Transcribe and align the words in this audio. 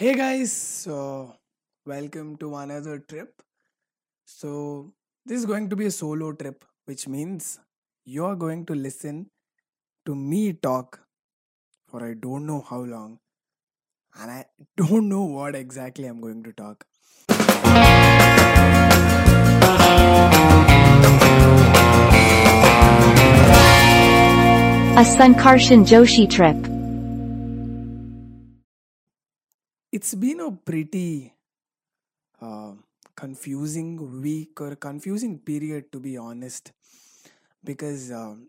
Hey 0.00 0.14
guys, 0.14 0.52
so 0.52 1.34
welcome 1.84 2.36
to 2.36 2.54
another 2.54 3.00
trip. 3.00 3.42
So, 4.24 4.92
this 5.26 5.40
is 5.40 5.44
going 5.44 5.68
to 5.70 5.74
be 5.74 5.86
a 5.86 5.90
solo 5.90 6.30
trip, 6.34 6.64
which 6.84 7.08
means 7.08 7.58
you're 8.04 8.36
going 8.36 8.64
to 8.66 8.76
listen 8.76 9.30
to 10.06 10.14
me 10.14 10.52
talk 10.52 11.00
for 11.88 12.04
I 12.04 12.14
don't 12.14 12.46
know 12.46 12.60
how 12.60 12.78
long, 12.78 13.18
and 14.20 14.30
I 14.30 14.44
don't 14.76 15.08
know 15.08 15.24
what 15.24 15.56
exactly 15.56 16.06
I'm 16.06 16.20
going 16.20 16.44
to 16.44 16.52
talk. 16.52 16.86
A 24.96 25.04
Sankarshan 25.18 25.84
Joshi 25.92 26.30
trip. 26.30 26.77
It's 29.92 30.14
been 30.14 30.40
a 30.40 30.50
pretty 30.50 31.34
uh, 32.40 32.72
confusing 33.16 34.20
week 34.22 34.60
or 34.60 34.76
confusing 34.76 35.38
period, 35.38 35.90
to 35.92 36.00
be 36.00 36.16
honest, 36.16 36.72
because 37.64 38.10
um, 38.12 38.48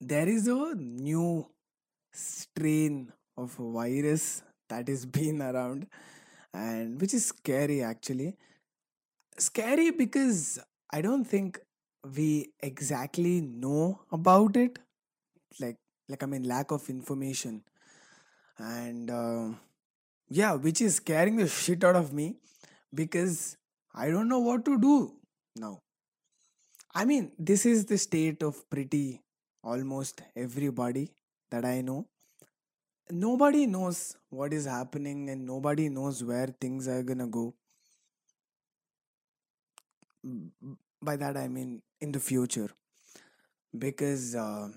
there 0.00 0.28
is 0.28 0.48
a 0.48 0.74
new 0.76 1.46
strain 2.12 3.12
of 3.36 3.52
virus 3.52 4.42
that 4.68 4.88
is 4.88 5.06
been 5.18 5.42
around 5.42 5.86
and 6.54 7.00
which 7.00 7.14
is 7.14 7.26
scary 7.26 7.82
actually. 7.82 8.36
Scary 9.38 9.90
because 9.90 10.58
i 10.92 11.00
don't 11.00 11.24
think 11.24 11.58
we 12.16 12.52
exactly 12.68 13.40
know 13.40 14.00
about 14.18 14.56
it 14.56 14.78
like 15.60 15.78
like 16.08 16.22
i 16.22 16.26
mean 16.26 16.44
lack 16.44 16.70
of 16.72 16.88
information. 16.90 17.62
And 18.58 19.10
uh, 19.10 19.50
yeah 20.30 20.54
which 20.54 20.80
is 20.80 20.96
scaring 20.96 21.36
the 21.36 21.48
shit 21.48 21.84
out 21.84 21.96
of 22.00 22.12
me 22.12 22.26
because 23.00 23.56
i 23.94 24.08
don't 24.10 24.28
know 24.28 24.38
what 24.40 24.64
to 24.64 24.78
do 24.78 25.12
now. 25.56 25.80
I 26.94 27.04
mean 27.04 27.32
this 27.38 27.66
is 27.66 27.84
the 27.86 27.98
state 27.98 28.42
of 28.42 28.68
pretty 28.70 29.22
almost 29.62 30.22
everybody 30.36 31.10
that 31.50 31.64
i 31.64 31.80
know. 31.80 32.06
Nobody 33.10 33.66
knows 33.66 34.16
what 34.30 34.54
is 34.54 34.64
happening 34.64 35.28
and 35.28 35.46
nobody 35.46 35.88
knows 35.90 36.24
where 36.24 36.46
things 36.46 36.88
are 36.88 37.02
gonna 37.02 37.26
go. 37.26 37.54
By 41.02 41.16
that 41.16 41.36
i 41.36 41.46
mean 41.48 41.82
in 42.00 42.12
the 42.12 42.20
future. 42.20 42.70
Because 43.76 44.34
uh, 44.34 44.68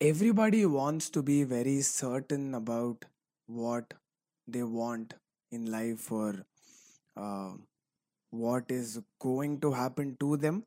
everybody 0.00 0.66
wants 0.66 1.08
to 1.10 1.22
be 1.22 1.44
very 1.44 1.80
certain 1.80 2.54
about 2.54 3.04
what 3.46 3.94
they 4.46 4.62
want 4.62 5.14
in 5.50 5.70
life 5.70 6.10
or 6.10 6.46
uh, 7.16 7.52
what 8.30 8.70
is 8.70 9.00
going 9.20 9.60
to 9.60 9.72
happen 9.72 10.16
to 10.20 10.36
them 10.36 10.64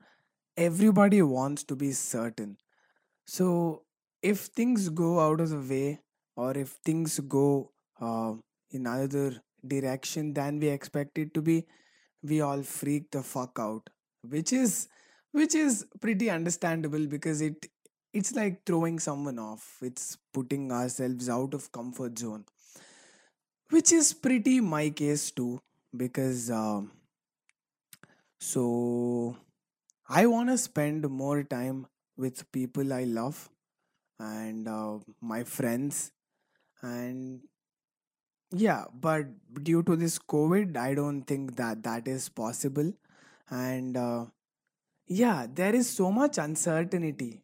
everybody 0.57 1.21
wants 1.21 1.63
to 1.63 1.75
be 1.75 1.91
certain. 1.91 2.57
So 3.25 3.83
if 4.21 4.39
things 4.59 4.89
go 4.89 5.19
out 5.19 5.41
of 5.41 5.49
the 5.49 5.57
way 5.75 5.99
or 6.35 6.57
if 6.57 6.69
things 6.85 7.19
go 7.19 7.71
uh, 8.01 8.33
in 8.71 8.87
another 8.87 9.41
direction 9.65 10.33
than 10.33 10.59
we 10.59 10.67
expect 10.69 11.17
it 11.17 11.33
to 11.33 11.41
be 11.41 11.65
we 12.21 12.41
all 12.41 12.63
freak 12.63 13.11
the 13.11 13.23
fuck 13.23 13.57
out 13.59 13.89
which 14.27 14.51
is 14.53 14.87
which 15.31 15.55
is 15.55 15.85
pretty 16.01 16.29
understandable 16.29 17.07
because 17.07 17.41
it 17.41 17.67
it's 18.13 18.33
like 18.33 18.61
throwing 18.65 18.99
someone 18.99 19.39
off. 19.39 19.77
It's 19.81 20.17
putting 20.33 20.71
ourselves 20.71 21.29
out 21.29 21.53
of 21.53 21.71
comfort 21.71 22.19
zone 22.19 22.45
which 23.73 23.91
is 23.91 24.13
pretty 24.13 24.59
my 24.59 24.89
case 24.89 25.31
too 25.31 25.59
because 26.01 26.49
um, 26.51 26.91
so 28.39 29.35
i 30.09 30.25
want 30.25 30.49
to 30.49 30.57
spend 30.57 31.09
more 31.21 31.43
time 31.43 31.85
with 32.25 32.43
people 32.51 32.93
i 32.93 33.03
love 33.03 33.49
and 34.19 34.67
uh, 34.67 34.97
my 35.21 35.43
friends 35.43 36.11
and 36.81 37.41
yeah 38.51 38.83
but 39.07 39.25
due 39.69 39.81
to 39.83 39.95
this 39.95 40.19
covid 40.19 40.77
i 40.77 40.93
don't 40.93 41.23
think 41.23 41.55
that 41.55 41.83
that 41.83 42.07
is 42.07 42.29
possible. 42.29 42.93
And 43.49 43.97
uh, 43.97 44.25
yeah 45.07 45.47
there 45.53 45.75
is 45.75 45.89
so 45.89 46.11
much 46.11 46.37
uncertainty. 46.37 47.41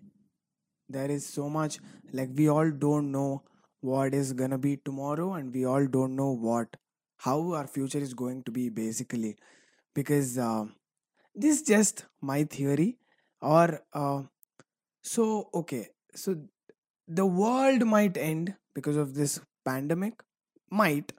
There 0.88 1.12
is 1.12 1.25
so 1.25 1.50
much 1.50 1.79
like 2.13 2.29
we 2.35 2.50
all 2.50 2.72
don't 2.72 3.12
know 3.12 3.44
what 3.81 4.13
is 4.13 4.34
gonna 4.34 4.57
be 4.57 4.78
tomorrow 4.78 5.34
and 5.34 5.53
we 5.53 5.66
all 5.66 5.85
don't 5.88 6.16
know 6.16 6.31
what 6.31 6.75
how 7.17 7.53
our 7.53 7.67
future 7.67 8.00
is 8.00 8.13
going 8.13 8.44
to 8.44 8.51
be 8.51 8.69
basically. 8.69 9.38
Because 9.94 10.38
uh, 10.38 10.66
this 11.35 11.57
is 11.57 11.67
just 11.67 12.06
my 12.22 12.44
theory 12.44 12.97
or 13.41 13.81
uh, 13.94 14.23
so 15.01 15.50
okay 15.53 15.88
so 16.13 16.35
the 17.07 17.25
world 17.25 17.85
might 17.85 18.18
end 18.18 18.53
because 18.73 18.97
of 18.97 19.13
this 19.16 19.39
pandemic 19.66 20.22
might 20.69 21.13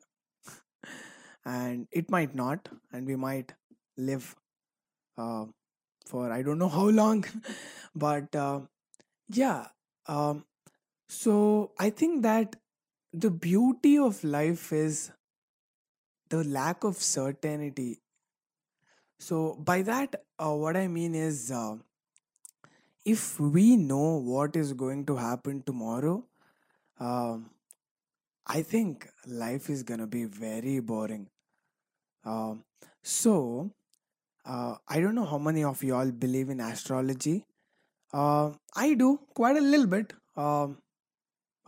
and 1.44 1.86
it 1.90 2.10
might 2.10 2.34
not 2.34 2.68
and 2.92 3.06
we 3.06 3.16
might 3.16 3.54
live 3.96 4.34
uh, 5.16 5.44
for 6.06 6.30
i 6.32 6.42
don't 6.42 6.58
know 6.58 6.68
how 6.68 6.88
long 6.88 7.24
but 7.94 8.34
uh, 8.36 8.60
yeah 9.28 9.66
um, 10.06 10.44
so 11.12 11.72
i 11.84 11.90
think 11.90 12.22
that 12.22 12.54
the 13.12 13.30
beauty 13.44 13.98
of 13.98 14.22
life 14.22 14.72
is 14.72 15.10
the 16.28 16.44
lack 16.44 16.84
of 16.84 16.96
certainty. 16.96 17.98
So 19.18 19.56
by 19.58 19.82
that 19.82 20.14
uh, 20.38 20.54
what 20.54 20.76
i 20.76 20.86
mean 20.86 21.14
is 21.14 21.50
uh, 21.50 21.76
if 23.04 23.40
we 23.40 23.76
know 23.76 24.18
what 24.18 24.54
is 24.54 24.72
going 24.72 25.04
to 25.06 25.16
happen 25.16 25.62
tomorrow 25.66 26.24
um, 27.00 27.50
i 28.46 28.62
think 28.62 29.08
life 29.26 29.68
is 29.68 29.82
gonna 29.82 30.06
be 30.06 30.24
very 30.24 30.78
boring. 30.78 31.26
Um, 32.24 32.62
so 33.02 33.72
uh, 34.44 34.76
i 34.88 35.00
don't 35.00 35.16
know 35.16 35.24
how 35.24 35.38
many 35.38 35.64
of 35.64 35.82
you 35.82 35.96
all 35.96 36.12
believe 36.12 36.50
in 36.50 36.60
astrology. 36.60 37.44
Uh, 38.12 38.52
i 38.76 38.94
do 38.94 39.18
quite 39.34 39.56
a 39.56 39.60
little 39.60 39.88
bit. 39.88 40.14
Um, 40.36 40.78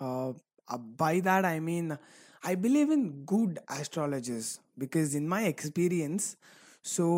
uh, 0.06 0.30
uh, 0.74 0.78
by 1.04 1.14
that 1.20 1.44
i 1.44 1.58
mean 1.68 1.96
i 2.44 2.54
believe 2.54 2.90
in 2.90 3.24
good 3.34 3.58
astrologers 3.78 4.60
because 4.78 5.14
in 5.14 5.28
my 5.28 5.42
experience 5.54 6.36
so 6.82 7.08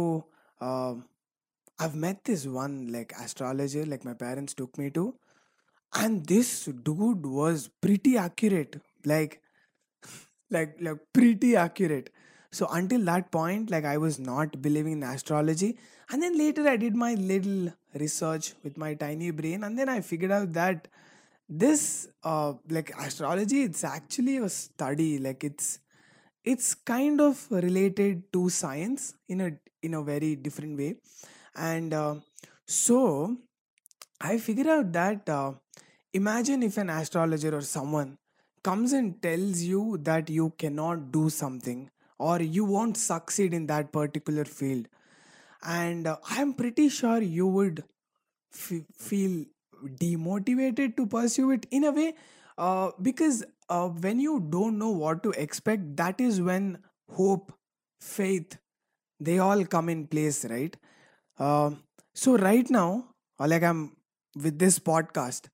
um 0.61 1.05
I've 1.79 1.95
met 1.97 2.25
this 2.25 2.47
one 2.47 2.93
like 2.93 3.13
astrologer, 3.21 3.85
like 3.85 4.05
my 4.05 4.15
parents 4.15 4.55
took 4.55 4.79
me 4.79 4.91
to, 4.91 5.15
and 5.95 6.27
this 6.27 6.67
dude 6.67 7.27
was 7.27 7.71
pretty 7.81 8.17
accurate, 8.17 8.81
like 9.05 9.41
like 10.51 10.77
like 10.81 10.99
pretty 11.13 11.57
accurate. 11.57 12.11
So 12.51 12.69
until 12.71 13.05
that 13.07 13.31
point, 13.33 13.71
like 13.71 13.85
I 13.85 13.99
was 13.99 14.19
not 14.19 14.61
believing 14.63 14.93
in 14.95 15.03
astrology, 15.03 15.79
and 16.11 16.23
then 16.23 16.39
later 16.39 16.69
I 16.69 16.77
did 16.77 16.95
my 16.95 17.15
little 17.15 17.73
research 17.95 18.55
with 18.63 18.77
my 18.79 18.95
tiny 18.95 19.31
brain, 19.31 19.65
and 19.65 19.79
then 19.79 19.89
I 19.89 20.01
figured 20.01 20.31
out 20.31 20.53
that 20.53 20.89
this 21.49 22.09
uh 22.23 22.55
like 22.69 22.93
astrology, 22.99 23.63
it's 23.63 23.85
actually 23.85 24.39
a 24.39 24.49
study, 24.49 25.19
like 25.19 25.45
it's 25.45 25.79
it's 26.45 26.75
kind 26.75 27.21
of 27.21 27.47
related 27.51 28.33
to 28.33 28.49
science 28.49 29.15
in 29.29 29.41
a 29.41 29.53
in 29.83 29.95
a 29.95 30.03
very 30.03 30.37
different 30.37 30.79
way. 30.79 30.97
And 31.57 31.95
uh, 31.95 32.17
so 32.67 33.37
i 34.21 34.39
figured 34.39 34.67
out 34.75 34.93
that 34.93 35.29
uh, 35.29 35.53
imagine 36.21 36.63
if 36.63 36.77
an 36.83 36.91
astrologer 36.91 37.53
or 37.57 37.61
someone 37.61 38.17
comes 38.69 38.93
and 38.99 39.21
tells 39.27 39.61
you 39.63 39.99
that 40.09 40.31
you 40.31 40.47
cannot 40.63 41.11
do 41.13 41.29
something 41.31 41.91
or 42.19 42.41
you 42.41 42.65
won't 42.65 42.97
succeed 42.97 43.53
in 43.53 43.67
that 43.67 43.93
particular 43.93 44.45
field. 44.45 44.89
And 45.63 46.07
uh, 46.07 46.17
i'm 46.31 46.55
pretty 46.55 46.89
sure 46.89 47.21
you 47.23 47.47
would 47.47 47.85
f- 48.55 48.87
feel 49.09 49.45
demotivated 50.01 50.97
to 50.97 51.07
pursue 51.07 51.51
it 51.51 51.67
in 51.71 51.85
a 51.85 51.93
way 51.93 52.15
uh, 52.59 52.91
because 53.03 53.45
uh, 53.69 53.89
when 53.89 54.21
you 54.21 54.41
don't 54.51 54.79
know 54.79 54.91
what 54.91 55.23
to 55.23 55.31
expect 55.33 55.97
that 55.97 56.21
is 56.21 56.41
when 56.41 56.79
hope 57.11 57.53
faith 58.01 58.59
they 59.21 59.39
all 59.39 59.65
come 59.65 59.89
in 59.89 60.07
place 60.07 60.45
right? 60.47 60.77
Um 61.39 61.83
so 62.15 62.37
right 62.39 62.69
now 62.71 63.09
uh, 63.41 63.47
like 63.49 63.65
i'm 63.65 63.97
with 64.43 64.59
this 64.59 64.79
podcast 64.79 65.49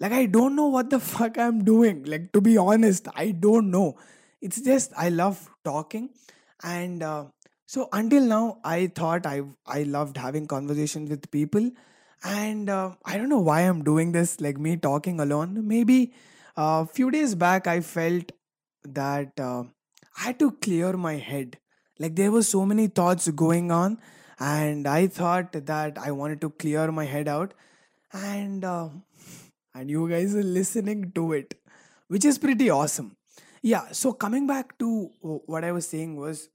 like 0.00 0.12
i 0.12 0.26
don't 0.26 0.54
know 0.54 0.66
what 0.66 0.90
the 0.90 1.00
fuck 1.12 1.38
i'm 1.38 1.64
doing 1.64 2.04
like 2.04 2.30
to 2.32 2.40
be 2.40 2.56
honest 2.56 3.08
i 3.14 3.30
don't 3.30 3.70
know. 3.70 3.96
It's 4.40 4.60
just 4.60 4.92
i 4.96 5.08
love 5.08 5.50
talking 5.64 6.10
and 6.62 7.02
uh, 7.02 7.24
so 7.66 7.88
until 7.92 8.22
now 8.22 8.58
i 8.64 8.86
thought 8.88 9.26
i 9.26 9.42
i 9.66 9.82
loved 9.82 10.16
having 10.16 10.46
conversations 10.46 11.10
with 11.10 11.30
people 11.30 11.70
and 12.30 12.70
uh, 12.70 12.90
i 13.04 13.16
don't 13.16 13.28
know 13.28 13.44
why 13.48 13.60
i'm 13.62 13.82
doing 13.84 14.12
this 14.12 14.40
like 14.40 14.58
me 14.58 14.76
talking 14.76 15.20
alone 15.20 15.66
maybe 15.66 16.12
a 16.56 16.86
few 16.86 17.10
days 17.10 17.34
back 17.34 17.66
i 17.66 17.80
felt 17.80 18.32
that 18.94 19.38
uh, 19.40 19.64
I 20.18 20.22
had 20.24 20.38
to 20.38 20.52
clear 20.52 20.94
my 20.94 21.14
head. 21.14 21.58
Like 21.98 22.16
there 22.16 22.30
were 22.30 22.42
so 22.42 22.64
many 22.64 22.86
thoughts 22.88 23.28
going 23.28 23.70
on, 23.70 23.98
and 24.38 24.86
I 24.86 25.06
thought 25.06 25.52
that 25.52 25.98
I 25.98 26.10
wanted 26.10 26.40
to 26.42 26.50
clear 26.50 26.90
my 26.92 27.04
head 27.04 27.28
out, 27.28 27.54
and 28.12 28.64
uh, 28.64 28.88
and 29.74 29.90
you 29.90 30.08
guys 30.08 30.34
are 30.34 30.42
listening 30.42 31.12
to 31.14 31.32
it, 31.32 31.54
which 32.08 32.24
is 32.24 32.38
pretty 32.38 32.70
awesome. 32.70 33.16
Yeah. 33.62 33.92
So 33.92 34.12
coming 34.12 34.46
back 34.46 34.78
to 34.78 35.10
what 35.20 35.64
I 35.64 35.72
was 35.72 35.88
saying 35.88 36.16
was, 36.16 36.48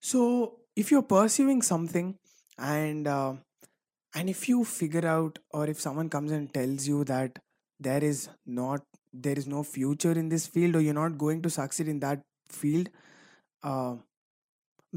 so 0.00 0.60
if 0.76 0.90
you're 0.90 1.02
pursuing 1.02 1.62
something, 1.62 2.16
and 2.58 3.08
uh, 3.08 3.34
and 4.14 4.28
if 4.28 4.48
you 4.48 4.64
figure 4.64 5.06
out, 5.06 5.38
or 5.50 5.66
if 5.66 5.80
someone 5.80 6.08
comes 6.08 6.32
and 6.32 6.52
tells 6.52 6.86
you 6.86 7.04
that 7.04 7.38
there 7.80 8.02
is 8.04 8.28
not 8.46 8.82
there 9.14 9.38
is 9.38 9.46
no 9.46 9.62
future 9.62 10.12
in 10.12 10.28
this 10.30 10.46
field, 10.46 10.76
or 10.76 10.80
you're 10.80 10.94
not 10.94 11.18
going 11.18 11.42
to 11.42 11.50
succeed 11.50 11.88
in 11.88 12.00
that 12.00 12.22
field, 12.48 12.88
uh, 13.62 13.96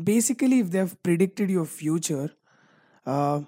basically 0.01 0.59
if 0.59 0.71
they've 0.71 0.95
predicted 1.03 1.49
your 1.49 1.65
future 1.65 2.29
uh, 3.05 3.41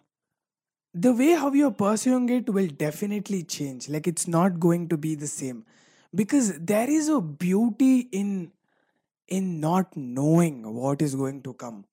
the 0.93 1.13
way 1.13 1.33
how 1.33 1.51
you're 1.53 1.71
pursuing 1.71 2.29
it 2.29 2.49
will 2.49 2.67
definitely 2.67 3.43
change. 3.43 3.89
Like 3.89 4.07
it's 4.07 4.27
not 4.27 4.59
going 4.59 4.87
to 4.89 4.97
be 4.97 5.15
the 5.15 5.27
same. 5.27 5.65
Because 6.15 6.57
there 6.59 6.89
is 6.89 7.09
a 7.09 7.21
beauty 7.21 8.07
in 8.11 8.51
in 9.27 9.59
not 9.59 9.95
knowing 9.95 10.73
what 10.73 11.01
is 11.01 11.13
going 11.15 11.41
to 11.43 11.53
come 11.53 11.83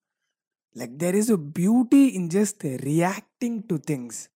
like 0.75 0.99
there 0.99 1.15
is 1.15 1.31
a 1.31 1.37
beauty 1.37 2.09
in 2.09 2.29
just 2.29 2.63
reacting 2.63 3.63
to 3.69 3.79
things. 3.79 4.29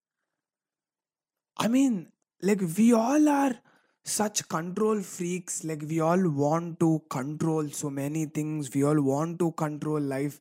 I 1.57 1.69
mean 1.69 2.09
like 2.41 2.61
we 2.77 2.93
all 2.93 3.29
are 3.29 3.57
such 4.05 4.49
control 4.49 5.01
freaks. 5.03 5.65
Like 5.65 5.83
we 5.83 6.01
all 6.01 6.29
want 6.29 6.81
to 6.81 7.03
control 7.11 7.69
so 7.69 7.91
many 7.91 8.27
things. 8.27 8.73
We 8.75 8.85
all 8.85 9.01
want 9.01 9.39
to 9.41 9.53
control 9.53 10.01
life. 10.01 10.41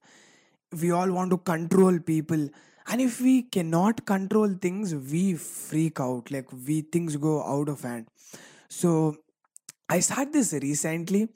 We 0.82 0.92
all 0.92 1.12
want 1.12 1.32
to 1.32 1.38
control 1.38 2.00
people. 2.00 2.50
And 2.90 3.02
if 3.02 3.20
we 3.20 3.42
cannot 3.44 4.06
control 4.06 4.54
things 4.62 4.94
we 4.94 5.34
freak 5.34 6.00
out. 6.00 6.32
Like 6.32 6.52
we 6.68 6.82
things 6.82 7.18
go 7.18 7.44
out 7.44 7.70
of 7.70 7.82
hand. 7.82 8.08
So 8.70 9.18
i 9.90 10.00
started 10.00 10.34
this 10.34 10.54
recently. 10.54 11.30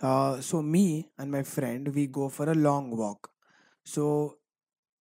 Uh, 0.00 0.40
so 0.40 0.62
me 0.62 1.08
and 1.18 1.30
my 1.30 1.42
friend 1.42 1.94
we 1.94 2.06
go 2.06 2.28
for 2.28 2.50
a 2.50 2.54
long 2.54 2.96
walk 2.96 3.30
so 3.88 4.36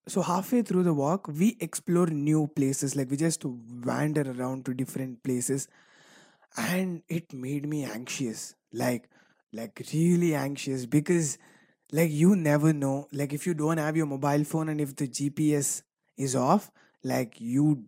so 0.08 0.22
halfway 0.22 0.62
through 0.62 0.84
the 0.84 0.94
walk 0.94 1.28
we 1.42 1.58
explore 1.60 2.08
new 2.08 2.48
places 2.60 2.96
like 2.96 3.10
we 3.12 3.18
just 3.18 3.44
wander 3.46 4.24
around 4.32 4.66
to 4.66 4.74
different 4.74 5.24
places. 5.24 5.68
And 6.58 7.04
it 7.08 7.34
made 7.34 7.68
me 7.70 7.84
anxious 7.86 8.56
like 8.74 9.10
like 9.54 9.82
really 9.94 10.34
anxious 10.36 10.86
because 10.86 11.38
like 11.92 12.12
you 12.12 12.36
never 12.36 12.74
know. 12.74 13.08
Like 13.12 13.34
if 13.34 13.46
you 13.48 13.54
don't 13.54 13.78
have 13.78 13.98
your 13.98 14.06
mobile 14.06 14.44
phone 14.44 14.70
and 14.70 14.82
if 14.82 14.96
the 14.96 15.08
gps 15.08 15.84
is 16.18 16.36
off 16.36 16.72
like 17.04 17.40
you 17.40 17.86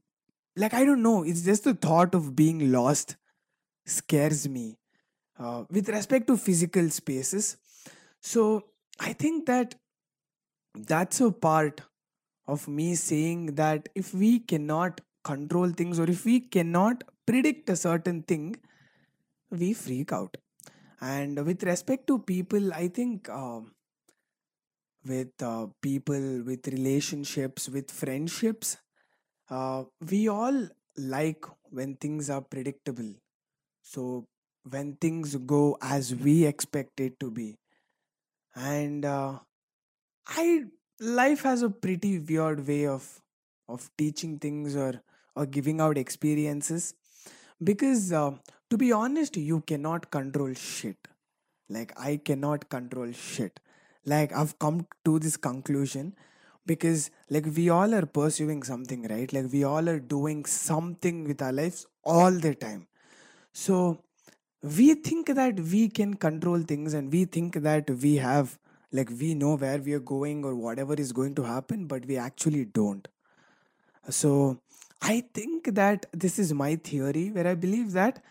like 0.56 0.74
i 0.74 0.86
don't 0.86 1.04
know. 1.04 1.24
It's 1.24 1.44
just 1.44 1.64
the 1.66 1.74
thought 1.74 2.16
of 2.16 2.36
being 2.36 2.72
lost 2.72 3.18
scares 3.86 4.48
me 4.48 4.78
uh, 5.40 5.66
with 5.72 5.90
respect 5.90 6.28
to 6.28 6.38
physical 6.38 6.90
spaces. 6.90 7.58
So 8.22 8.64
i 9.00 9.14
think 9.14 9.46
that 9.48 9.76
that's 10.88 11.22
a 11.22 11.32
part 11.32 11.82
of 12.48 12.68
me 12.68 12.96
saying 12.96 13.56
that 13.56 13.90
if 13.96 14.14
we 14.14 14.40
cannot 14.40 15.02
control 15.24 15.70
things 15.72 16.00
or 16.00 16.10
if 16.10 16.26
we 16.26 16.40
cannot 16.40 17.04
predict 17.26 17.70
a 17.70 17.76
certain 17.76 18.24
thing 18.24 18.56
we 19.52 19.74
freak 19.74 20.12
out. 20.14 20.38
And 21.02 21.46
with 21.46 21.64
respect 21.64 22.08
to 22.08 22.20
people 22.20 22.74
i 22.74 22.88
think 22.88 23.30
um, 23.30 23.72
with 25.06 25.32
uh, 25.42 25.68
people 25.82 26.44
with 26.50 26.68
relationships 26.68 27.70
with 27.70 27.92
friendships 27.92 28.78
uh, 29.50 29.84
we 30.12 30.28
all 30.30 30.68
like 30.98 31.46
when 31.72 31.96
things 31.96 32.30
are 32.30 32.42
predictable. 32.42 33.14
So 33.84 34.28
when 34.70 34.96
things 34.96 35.36
go 35.38 35.78
as 35.82 36.16
we 36.16 36.46
expect 36.46 37.00
it 37.00 37.20
to 37.22 37.32
be. 37.32 37.58
And 38.56 39.06
uh, 39.06 39.40
i 40.38 40.64
life 41.00 41.44
has 41.44 41.62
a 41.62 41.70
pretty 41.70 42.20
weird 42.20 42.66
way 42.68 42.86
of 42.88 43.22
of 43.68 43.90
teaching 43.98 44.38
things 44.40 44.76
or 44.76 45.02
or 45.36 45.46
giving 45.46 45.80
out 45.80 45.98
experiences. 45.98 46.94
Because 47.64 48.12
uh, 48.12 48.32
to 48.70 48.78
be 48.78 48.92
honest 48.92 49.38
you 49.38 49.62
cannot 49.62 50.10
control 50.12 50.54
shit. 50.54 51.08
Like 51.70 51.94
i 52.00 52.18
cannot 52.18 52.70
control 52.70 53.12
shit. 53.12 53.60
Like 54.06 54.34
i've 54.34 54.58
come 54.60 54.86
to 55.06 55.20
this 55.20 55.38
conclusion 55.38 56.16
because 56.66 57.10
like 57.30 57.46
we 57.56 57.70
all 57.70 57.94
are 57.94 58.06
pursuing 58.06 58.64
something 58.64 59.08
right? 59.08 59.32
Like 59.32 59.52
we 59.52 59.64
all 59.64 59.88
are 59.90 60.00
doing 60.00 60.46
something 60.46 61.24
with 61.26 61.42
our 61.42 61.52
lives 61.52 61.86
all 62.04 62.32
the 62.32 62.56
time. 62.56 62.88
So 63.54 64.04
we 64.62 64.94
think 64.96 65.28
that 65.28 65.60
we 65.60 65.88
can 65.90 66.16
control 66.16 66.62
things 66.62 66.94
and 66.94 67.12
we 67.12 67.26
think 67.26 67.56
that 67.56 67.90
we 67.90 68.16
have 68.18 68.58
like 68.92 69.10
we 69.20 69.34
know 69.36 69.56
where 69.56 69.78
we 69.78 69.94
are 69.94 70.00
going 70.00 70.44
or 70.44 70.56
whatever 70.56 70.94
is 70.94 71.12
going 71.12 71.36
to 71.36 71.44
happen 71.44 71.86
but 71.86 72.06
we 72.06 72.18
actually 72.18 72.66
don't. 72.66 73.08
So 74.10 74.60
i 75.02 75.24
think 75.34 75.74
that 75.76 76.06
this 76.12 76.38
is 76.40 76.54
my 76.54 76.76
theory 76.76 77.30
where 77.32 77.48
i 77.48 77.56
believe 77.56 77.94
that 77.94 78.22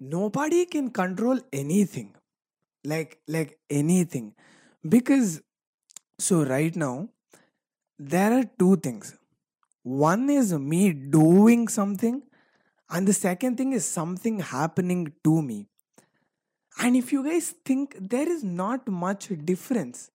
nobody 0.00 0.64
can 0.66 0.90
control 0.90 1.38
anything. 1.52 2.14
Like 2.84 3.18
like 3.28 3.58
anything. 3.70 4.34
Because 4.88 5.40
so 6.18 6.44
right 6.44 6.74
now 6.74 7.08
there 7.98 8.32
are 8.32 8.44
two 8.58 8.76
things. 8.76 9.16
One 9.82 10.28
is 10.30 10.52
me 10.52 10.92
doing 10.92 11.68
something 11.68 12.22
and 12.90 13.06
the 13.08 13.12
second 13.12 13.56
thing 13.56 13.72
is 13.72 13.84
something 13.84 14.40
happening 14.40 15.12
to 15.24 15.42
me 15.42 15.66
and 16.78 16.96
if 16.96 17.12
you 17.12 17.24
guys 17.24 17.54
think 17.64 17.96
there 17.98 18.28
is 18.28 18.42
not 18.42 18.88
much 18.88 19.28
difference 19.44 20.10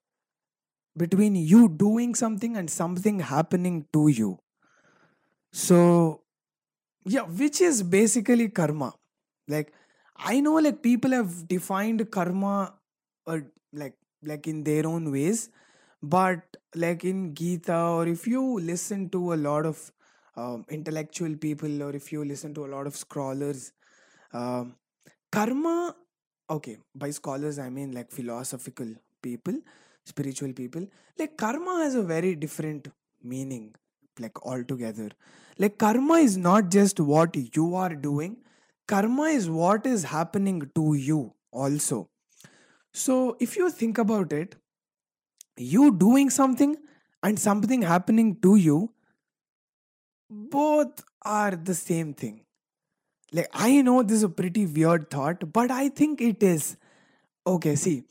between 0.98 1.36
you 1.36 1.69
doing 1.69 2.15
something 2.15 2.57
and 2.57 2.69
something 2.69 3.19
happening 3.19 3.86
to 3.94 4.07
you. 4.07 4.39
So 5.51 6.21
yeah 7.06 7.24
which 7.24 7.62
is 7.62 7.83
basically 7.83 8.50
karma. 8.50 8.94
Like 9.48 9.74
i 10.18 10.39
know 10.39 10.56
like 10.56 10.81
people 10.81 11.12
have 11.12 11.48
defined 11.48 12.09
karma 12.12 12.74
or 13.25 13.44
like 13.71 13.95
like 14.24 14.48
in 14.48 14.64
their 14.64 14.85
own 14.87 15.11
ways 15.11 15.49
but 16.02 16.57
like 16.76 17.04
in 17.04 17.33
gita 17.35 17.78
or 17.78 18.07
if 18.07 18.26
you 18.28 18.59
listen 18.59 19.09
to 19.09 19.33
a 19.33 19.35
lot 19.35 19.66
of 19.66 19.92
um, 20.35 20.66
intellectual 20.69 21.35
people 21.35 21.83
or 21.83 21.95
if 21.95 22.11
you 22.11 22.23
listen 22.23 22.54
to 22.54 22.66
a 22.66 22.69
lot 22.76 22.87
of 22.87 22.95
scholars 22.95 23.73
um, 24.33 24.76
karma 25.31 25.95
okay 26.49 26.77
by 26.95 27.09
scholars 27.11 27.59
i 27.59 27.69
mean 27.69 27.92
like 27.92 28.11
philosophical 28.11 28.94
people 29.21 29.59
spiritual 30.06 30.54
people 30.54 30.87
like 31.19 31.35
karma 31.37 31.80
has 31.83 31.95
a 31.95 32.04
very 32.04 32.35
different 32.35 32.87
meaning 33.23 33.73
like 34.19 34.45
altogether. 34.45 35.09
Like 35.57 35.77
karma 35.77 36.16
is 36.16 36.37
not 36.37 36.69
just 36.69 36.99
what 36.99 37.35
you 37.56 37.75
are 37.75 37.95
doing 37.95 38.37
karma 38.87 39.23
is 39.23 39.49
what 39.49 39.85
is 39.85 40.04
happening 40.06 40.69
to 40.75 40.94
you 40.94 41.33
also. 41.51 42.09
So 42.94 43.35
if 43.39 43.57
you 43.57 43.69
think 43.69 43.97
about 43.97 44.31
it 44.31 44.56
you 45.57 45.92
doing 45.92 46.30
something 46.30 46.77
and 47.23 47.39
something 47.39 47.81
happening 47.81 48.37
to 48.42 48.56
you 48.56 48.92
both 50.30 51.04
are 51.23 51.51
the 51.51 51.73
same 51.73 52.13
thing 52.13 52.42
like 53.31 53.50
i 53.54 53.81
know 53.81 54.02
this 54.04 54.18
is 54.18 54.24
a 54.24 54.30
pretty 54.30 54.66
weird 54.66 55.10
thought 55.10 55.52
but 55.54 55.72
i 55.72 55.90
think 55.90 56.22
it 56.22 56.44
is. 56.44 56.78
Okay 57.46 57.76
see 57.76 58.04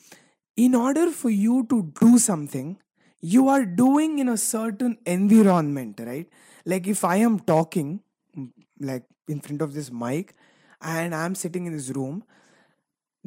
in 0.56 0.74
order 0.74 1.10
for 1.10 1.28
you 1.28 1.66
to 1.70 1.92
do 2.00 2.18
something 2.18 2.78
you 3.20 3.48
are 3.48 3.64
doing 3.64 4.18
in 4.18 4.28
a 4.28 4.36
certain 4.36 4.96
environment 5.04 6.00
right? 6.04 6.28
Like 6.64 6.86
if 6.86 7.04
i 7.04 7.16
am 7.16 7.38
talking 7.40 8.00
like 8.80 9.04
in 9.28 9.40
front 9.40 9.62
of 9.62 9.74
this 9.74 9.90
mic 9.90 10.34
and 10.80 11.14
i'm 11.14 11.34
sitting 11.34 11.66
in 11.66 11.72
this 11.72 11.90
room 11.90 12.22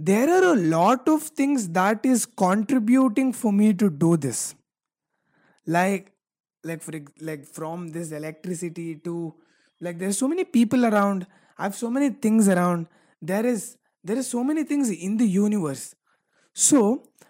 there 0.01 0.29
are 0.29 0.53
a 0.53 0.55
lot 0.55 1.09
of 1.09 1.23
things 1.23 1.67
that 1.69 2.05
is 2.05 2.25
contributing 2.25 3.33
for 3.33 3.51
me 3.51 3.73
to 3.73 3.89
do 3.89 4.15
this. 4.15 4.55
Like 5.65 6.13
like 6.63 6.81
for 6.81 6.93
like 7.21 7.45
from 7.45 7.89
this 7.89 8.11
electricity 8.11 8.95
to 8.95 9.33
like 9.81 9.99
there's 9.99 10.17
so 10.17 10.27
many 10.27 10.45
people 10.45 10.85
around 10.85 11.27
i 11.59 11.63
have 11.63 11.75
so 11.75 11.89
many 11.91 12.09
things 12.09 12.47
around. 12.47 12.87
There 13.21 13.45
is 13.45 13.77
there 14.03 14.17
is 14.17 14.27
so 14.27 14.43
many 14.43 14.63
things 14.63 14.89
in 14.89 15.17
the 15.17 15.27
universe. 15.27 15.93
So 16.53 16.83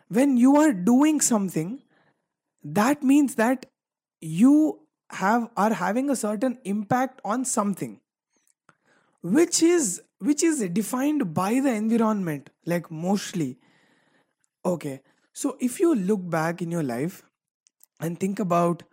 when 0.07 0.37
you 0.37 0.55
are 0.57 0.71
doing 0.71 1.19
something 1.19 1.79
that 2.63 3.03
means 3.03 3.35
that 3.35 3.65
you 4.21 4.81
have 5.09 5.49
are 5.57 5.73
having 5.73 6.09
a 6.09 6.15
certain 6.15 6.57
impact 6.63 7.21
on 7.25 7.45
something 7.45 7.99
which 9.21 9.63
is 9.63 10.01
which 10.19 10.43
is 10.43 10.59
defined 10.69 11.33
by 11.33 11.59
the 11.59 11.73
environment 11.73 12.49
like 12.65 12.91
mostly. 12.91 13.57
Okay. 14.65 15.01
So 15.33 15.57
if 15.59 15.79
you 15.79 15.95
look 15.95 16.29
back 16.29 16.61
in 16.61 16.69
your 16.69 16.83
life 16.83 17.23
and 17.99 18.19
think 18.19 18.39
about 18.39 18.83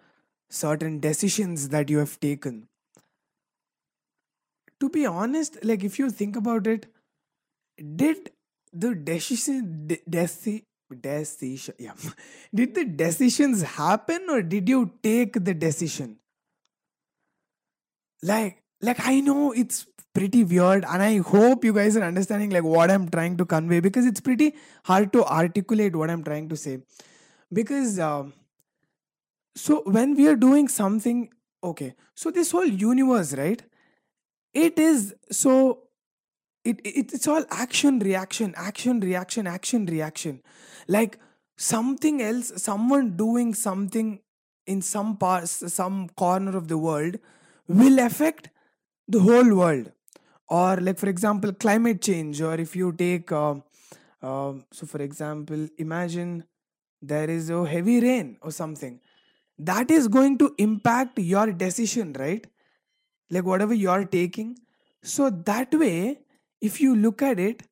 certain 0.49 1.01
decisions 1.01 1.69
that 1.71 1.91
you 1.91 1.99
have 1.99 2.19
taken, 2.21 2.69
to 4.81 4.89
be 4.89 5.07
honest, 5.07 5.59
like 5.65 5.85
if 5.85 5.99
you 5.99 6.11
think 6.11 6.37
about 6.37 6.67
it, 6.67 6.87
did 7.97 8.31
the 8.73 8.95
decision 8.95 9.87
de- 9.87 10.03
deci- 10.09 10.65
decision 11.01 11.75
yeah 11.81 11.95
did 12.55 12.75
the 12.75 12.85
decisions 12.85 13.63
happen 13.63 14.27
or 14.31 14.43
did 14.43 14.69
you 14.69 14.93
take 15.03 15.45
the 15.45 15.55
decision? 15.55 16.19
Like 18.23 18.63
like 18.83 19.01
i 19.07 19.21
know 19.21 19.53
it's 19.53 19.87
pretty 20.15 20.45
weird 20.45 20.85
and 20.85 21.03
i 21.03 21.19
hope 21.19 21.65
you 21.65 21.73
guys 21.73 21.97
are 21.97 22.03
understanding 22.03 22.51
like 22.51 22.63
what 22.63 22.91
i'm 22.91 23.09
trying 23.09 23.37
to 23.37 23.45
convey 23.45 23.81
because 23.81 24.07
it's 24.07 24.21
pretty 24.21 24.55
hard 24.85 25.13
to 25.13 25.25
articulate 25.25 25.95
what 25.95 26.11
i'm 26.11 26.23
trying 26.25 26.49
to 26.49 26.57
say. 26.57 26.79
Because 27.53 27.99
um, 27.99 28.33
so 29.55 29.83
when 29.87 30.15
we 30.15 30.27
are 30.29 30.37
doing 30.37 30.69
something 30.69 31.31
okay 31.63 31.95
so 32.15 32.31
this 32.31 32.51
whole 32.51 32.65
universe 32.67 33.35
right 33.35 33.63
it 34.65 34.79
is 34.79 35.15
so 35.31 35.53
it, 36.65 36.81
it 36.85 37.13
it's 37.13 37.29
all 37.29 37.45
action 37.51 37.99
reaction 37.99 38.55
action 38.57 39.01
reaction 39.01 39.47
action 39.47 39.87
reaction. 39.87 40.41
Like 40.89 41.19
something 41.57 42.23
else 42.23 42.53
someone 42.63 43.17
doing 43.17 43.55
something 43.55 44.21
in 44.67 44.83
some 44.83 45.17
parts 45.17 45.73
some 45.75 46.09
corner 46.23 46.57
of 46.57 46.69
the 46.69 46.79
world 46.79 47.19
will 47.69 47.99
affect 47.99 48.51
the 49.07 49.21
whole 49.21 49.55
world. 49.63 49.93
Or 50.49 50.77
like 50.77 50.99
for 50.99 51.09
example 51.09 51.53
climate 51.53 52.01
change 52.01 52.41
or 52.41 52.55
if 52.55 52.75
you 52.75 52.93
take 52.93 53.31
um 53.33 53.63
um, 54.23 54.65
so 54.73 54.87
for 54.87 55.03
example 55.03 55.69
imagine 55.77 56.45
there 57.03 57.29
is 57.29 57.51
a 57.51 57.65
heavy 57.67 58.01
rain 58.01 58.39
or 58.41 58.51
something. 58.51 59.01
That 59.59 59.91
is 59.91 60.09
going 60.09 60.39
to 60.39 60.55
impact 60.59 61.19
your 61.19 61.53
decision 61.53 62.15
right 62.15 62.47
like 63.31 63.45
whatever 63.45 63.75
you're 63.75 64.05
taking. 64.05 64.59
So 65.03 65.31
that 65.31 65.75
way 65.75 66.21
if 66.61 66.81
you 66.81 66.97
look 66.97 67.23
at 67.23 67.39
it 67.39 67.63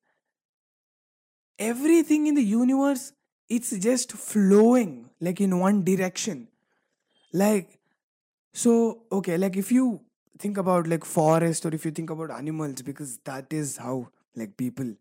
everything 1.57 2.27
in 2.27 2.35
the 2.35 2.43
universe 2.43 3.13
it's 3.49 3.71
just 3.79 4.11
flowing 4.11 5.09
like 5.21 5.39
in 5.39 5.59
one 5.59 5.83
direction. 5.83 6.47
Like 7.33 7.79
so 8.53 9.03
okay 9.11 9.37
like 9.37 9.55
if 9.57 9.71
you 9.71 10.01
think 10.39 10.57
about 10.57 10.87
like 10.87 11.05
forest 11.05 11.65
or 11.65 11.73
if 11.73 11.85
you 11.85 11.91
think 11.91 12.09
about 12.09 12.31
animals 12.31 12.81
because 12.81 13.17
that 13.25 13.51
is 13.51 13.77
how 13.77 14.09
like 14.35 14.57
people 14.57 14.93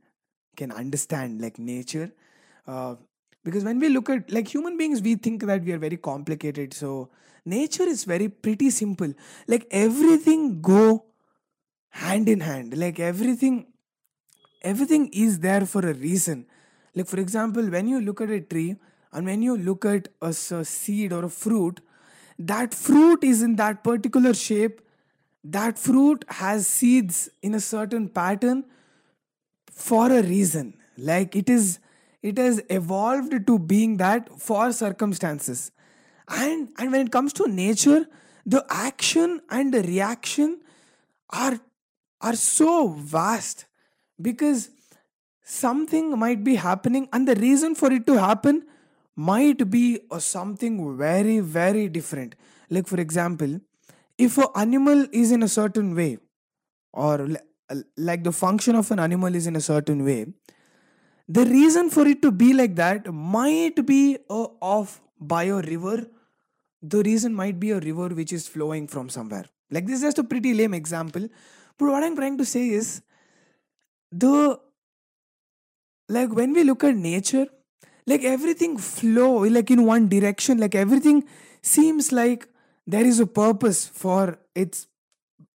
can 0.57 0.71
understand 0.71 1.41
like 1.41 1.59
nature 1.59 2.13
uh, 2.67 2.95
because 3.45 3.65
when 3.65 3.79
we 3.79 3.89
look 3.89 4.09
at 4.09 4.31
like 4.33 4.49
human 4.49 4.77
beings 4.77 5.03
we 5.03 5.15
think 5.17 5.43
that 5.45 5.63
we 5.63 5.73
are 5.73 5.79
very 5.79 5.97
complicated. 5.97 6.73
So 6.73 7.11
nature 7.45 7.85
is 7.85 8.05
very 8.05 8.29
pretty 8.29 8.71
simple. 8.71 9.13
Like 9.47 9.67
everything 9.71 10.61
go 10.61 11.05
hand 11.91 12.29
in 12.29 12.41
hand. 12.41 12.77
Like 12.77 12.99
everything 13.01 13.67
everything 14.63 15.09
is 15.13 15.41
there 15.41 15.67
for 15.67 15.87
a 15.89 15.95
reason. 15.95 16.47
Like 16.95 17.07
for 17.07 17.21
example 17.21 17.65
when 17.65 17.89
you 17.89 18.01
look 18.01 18.21
at 18.21 18.31
a 18.31 18.41
tree 18.41 18.77
and 19.13 19.27
when 19.27 19.43
you 19.43 19.57
look 19.57 19.85
at 19.85 20.09
a 20.23 20.33
seed 20.33 21.13
or 21.13 21.25
a 21.25 21.29
fruit 21.29 21.81
that 22.39 22.75
fruit 22.75 23.23
is 23.23 23.43
in 23.43 23.57
that 23.57 23.85
particular 23.85 24.35
shape. 24.35 24.81
That 25.45 25.79
fruit 25.79 26.25
has 26.29 26.67
seeds 26.67 27.29
in 27.43 27.55
a 27.55 27.61
certain 27.61 28.09
pattern 28.09 28.65
for 29.71 30.11
a 30.11 30.23
reason. 30.23 30.75
Like 30.97 31.37
it 31.37 31.51
is 31.51 31.79
it 32.23 32.39
has 32.39 32.63
evolved 32.71 33.47
to 33.47 33.59
being 33.59 33.99
that 33.99 34.31
for 34.41 34.73
circumstances 34.73 35.71
and 36.29 36.69
and 36.79 36.93
when 36.93 37.07
it 37.07 37.13
comes 37.13 37.33
to 37.33 37.49
nature 37.49 38.07
the 38.47 38.65
action 38.71 39.41
and 39.51 39.73
the 39.73 39.83
reaction 39.83 40.61
are 41.31 41.59
are 42.21 42.37
so 42.37 42.89
vast 42.89 43.67
because 44.21 44.71
something 45.43 46.19
might 46.19 46.43
be 46.45 46.55
happening 46.55 47.09
and 47.13 47.29
the 47.29 47.35
reason 47.37 47.75
for 47.75 47.93
it 47.93 48.07
to 48.07 48.19
happen 48.19 48.65
might 49.17 49.71
be 49.71 50.01
uh, 50.11 50.19
something 50.19 50.97
very 50.97 51.41
very 51.41 51.89
different. 51.89 52.35
Like 52.71 52.87
for 52.87 53.01
example 53.01 53.61
if 54.17 54.39
an 54.39 54.47
animal 54.55 55.07
is 55.13 55.33
in 55.33 55.43
a 55.43 55.49
certain 55.49 55.95
way 55.95 56.19
or 56.93 57.29
uh, 57.71 57.77
like 57.97 58.25
the 58.25 58.33
function 58.33 58.77
of 58.77 58.91
an 58.91 58.99
animal 58.99 59.35
is 59.35 59.47
in 59.47 59.57
a 59.57 59.61
certain 59.61 60.05
way 60.05 60.27
the 61.29 61.45
reason 61.47 61.91
for 61.91 62.07
it 62.07 62.21
to 62.23 62.31
be 62.31 62.53
like 62.53 62.77
that 62.77 63.13
might 63.13 63.85
be 63.87 64.19
uh, 64.31 64.47
off 64.61 65.01
by 65.29 65.45
a 65.45 65.61
river 65.73 66.07
the 66.83 67.03
reason 67.03 67.35
might 67.35 67.59
be 67.59 67.71
a 67.71 67.81
river 67.81 68.09
which 68.09 68.33
is 68.33 68.47
flowing 68.47 68.87
from 68.87 69.09
somewhere. 69.09 69.47
Like 69.71 69.87
this 69.87 69.97
is 69.97 70.03
just 70.03 70.19
a 70.19 70.25
pretty 70.25 70.53
lame 70.53 70.75
example 70.75 71.29
but 71.79 71.87
what 71.87 72.05
i'm 72.05 72.17
trying 72.17 72.39
to 72.39 72.45
say 72.45 72.69
is 72.69 73.03
the 74.13 74.59
like 76.09 76.33
when 76.33 76.53
we 76.53 76.65
look 76.65 76.85
at 76.85 76.95
nature 76.95 77.47
like 78.07 78.23
everything 78.23 78.77
flow 78.77 79.39
like 79.57 79.71
in 79.71 79.85
one 79.85 80.09
direction 80.09 80.59
like 80.59 80.75
everything 80.75 81.25
seems 81.63 82.13
like 82.13 82.47
there 82.87 83.05
is 83.05 83.19
a 83.19 83.27
purpose 83.27 83.87
for 83.87 84.39
its 84.55 84.87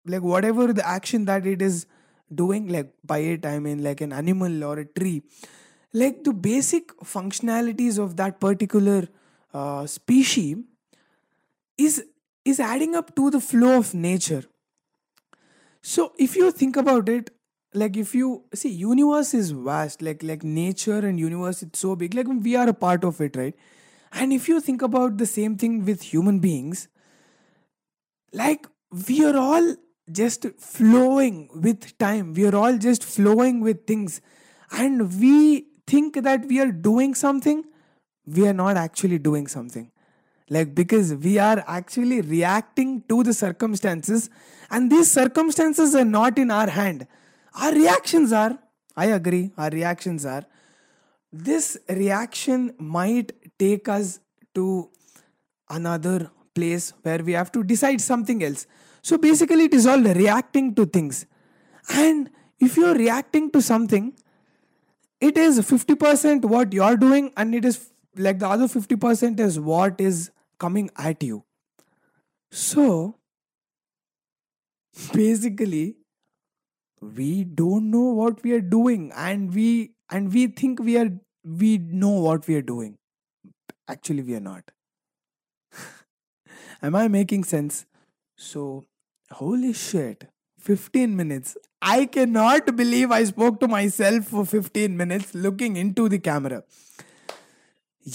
like 0.06 0.22
whatever 0.22 0.72
the 0.72 0.86
action 0.86 1.26
that 1.26 1.46
it 1.46 1.60
is 1.60 1.86
doing 2.34 2.68
like 2.68 2.92
by 3.04 3.18
it 3.18 3.44
i 3.44 3.58
mean 3.58 3.82
like 3.82 4.00
an 4.00 4.12
animal 4.12 4.64
or 4.64 4.78
a 4.78 4.84
tree. 4.84 5.22
Like 5.94 6.22
the 6.22 6.34
basic 6.34 6.94
functionalities 6.98 7.98
of 7.98 8.16
that 8.16 8.40
particular 8.40 9.08
uh, 9.58 9.86
species 9.86 10.56
is 11.76 12.04
is 12.44 12.60
adding 12.60 12.94
up 12.94 13.14
to 13.16 13.30
the 13.30 13.40
flow 13.40 13.78
of 13.78 13.94
nature. 13.94 14.44
So 15.82 16.12
if 16.18 16.36
you 16.36 16.50
think 16.50 16.76
about 16.76 17.08
it 17.08 17.30
like 17.74 17.96
if 17.96 18.14
you 18.14 18.44
see 18.54 18.70
universe 18.70 19.32
is 19.38 19.50
vast 19.50 20.02
like 20.02 20.22
like 20.22 20.42
nature 20.42 20.98
and 21.08 21.20
universe 21.20 21.62
it's 21.62 21.78
so 21.86 21.94
big 22.02 22.14
like 22.14 22.30
we 22.46 22.56
are 22.56 22.68
a 22.68 22.74
part 22.84 23.04
of 23.04 23.20
it 23.20 23.36
right? 23.36 23.54
And 24.12 24.32
if 24.32 24.48
you 24.48 24.60
think 24.60 24.82
about 24.82 25.18
the 25.18 25.26
same 25.26 25.56
thing 25.56 25.84
with 25.84 26.02
human 26.12 26.38
beings 26.38 26.88
like 28.32 28.66
we 29.08 29.24
are 29.24 29.36
all 29.36 29.74
just 30.10 30.46
flowing 30.58 31.48
with 31.54 31.96
time 31.98 32.32
we 32.32 32.46
are 32.46 32.56
all 32.56 32.78
just 32.78 33.04
flowing 33.04 33.60
with 33.60 33.86
things 33.86 34.20
and 34.72 35.20
we 35.20 35.66
think 35.86 36.22
that 36.28 36.46
we 36.46 36.60
are 36.60 36.72
doing 36.72 37.14
something 37.14 37.64
we 38.36 38.46
are 38.46 38.52
not 38.52 38.76
actually 38.76 39.18
doing 39.18 39.46
something 39.46 39.90
like 40.50 40.74
because 40.74 41.14
we 41.14 41.38
are 41.38 41.62
actually 41.66 42.20
reacting 42.20 43.02
to 43.08 43.22
the 43.22 43.34
circumstances 43.34 44.30
and 44.70 44.90
these 44.90 45.10
circumstances 45.10 45.94
are 45.94 46.04
not 46.04 46.38
in 46.38 46.50
our 46.50 46.68
hand 46.68 47.06
our 47.54 47.72
reactions 47.72 48.32
are 48.32 48.58
i 48.96 49.06
agree 49.06 49.50
our 49.56 49.70
reactions 49.70 50.24
are 50.24 50.44
this 51.32 51.76
reaction 51.88 52.74
might 52.78 53.32
take 53.58 53.88
us 53.88 54.20
to 54.54 54.90
another 55.68 56.30
place 56.54 56.92
where 57.02 57.18
we 57.18 57.32
have 57.32 57.52
to 57.52 57.62
decide 57.62 58.00
something 58.00 58.42
else. 58.42 58.66
So 59.02 59.18
basically, 59.18 59.64
it 59.64 59.74
is 59.74 59.86
all 59.86 60.00
reacting 60.00 60.74
to 60.74 60.86
things. 60.86 61.26
And 61.90 62.30
if 62.58 62.76
you're 62.76 62.94
reacting 62.94 63.50
to 63.52 63.62
something, 63.62 64.14
it 65.20 65.36
is 65.36 65.58
50% 65.58 66.44
what 66.44 66.72
you're 66.72 66.96
doing, 66.96 67.32
and 67.36 67.54
it 67.54 67.64
is 67.64 67.90
like 68.18 68.38
the 68.38 68.48
other 68.48 68.66
50% 68.66 69.40
is 69.40 69.58
what 69.58 70.00
is 70.00 70.30
coming 70.58 70.90
at 70.96 71.22
you. 71.22 71.44
So 72.50 73.16
basically, 75.12 75.96
we 77.00 77.44
don't 77.44 77.90
know 77.90 78.10
what 78.20 78.42
we 78.42 78.52
are 78.52 78.60
doing, 78.60 79.12
and 79.14 79.54
we 79.54 79.92
and 80.10 80.32
we 80.32 80.46
think 80.48 80.80
we 80.80 80.96
are 80.98 81.10
we 81.44 81.78
know 81.78 82.10
what 82.10 82.46
we 82.48 82.56
are 82.56 82.62
doing. 82.62 82.98
Actually, 83.88 84.22
we 84.22 84.34
are 84.34 84.40
not. 84.40 84.70
Am 86.82 86.94
I 86.94 87.08
making 87.08 87.44
sense? 87.44 87.86
So, 88.36 88.84
holy 89.30 89.72
shit, 89.72 90.28
15 90.58 91.16
minutes. 91.16 91.56
I 91.80 92.06
cannot 92.06 92.76
believe 92.76 93.10
I 93.10 93.24
spoke 93.24 93.60
to 93.60 93.68
myself 93.68 94.26
for 94.26 94.44
15 94.44 94.96
minutes 94.96 95.34
looking 95.34 95.76
into 95.76 96.08
the 96.08 96.18
camera. 96.18 96.64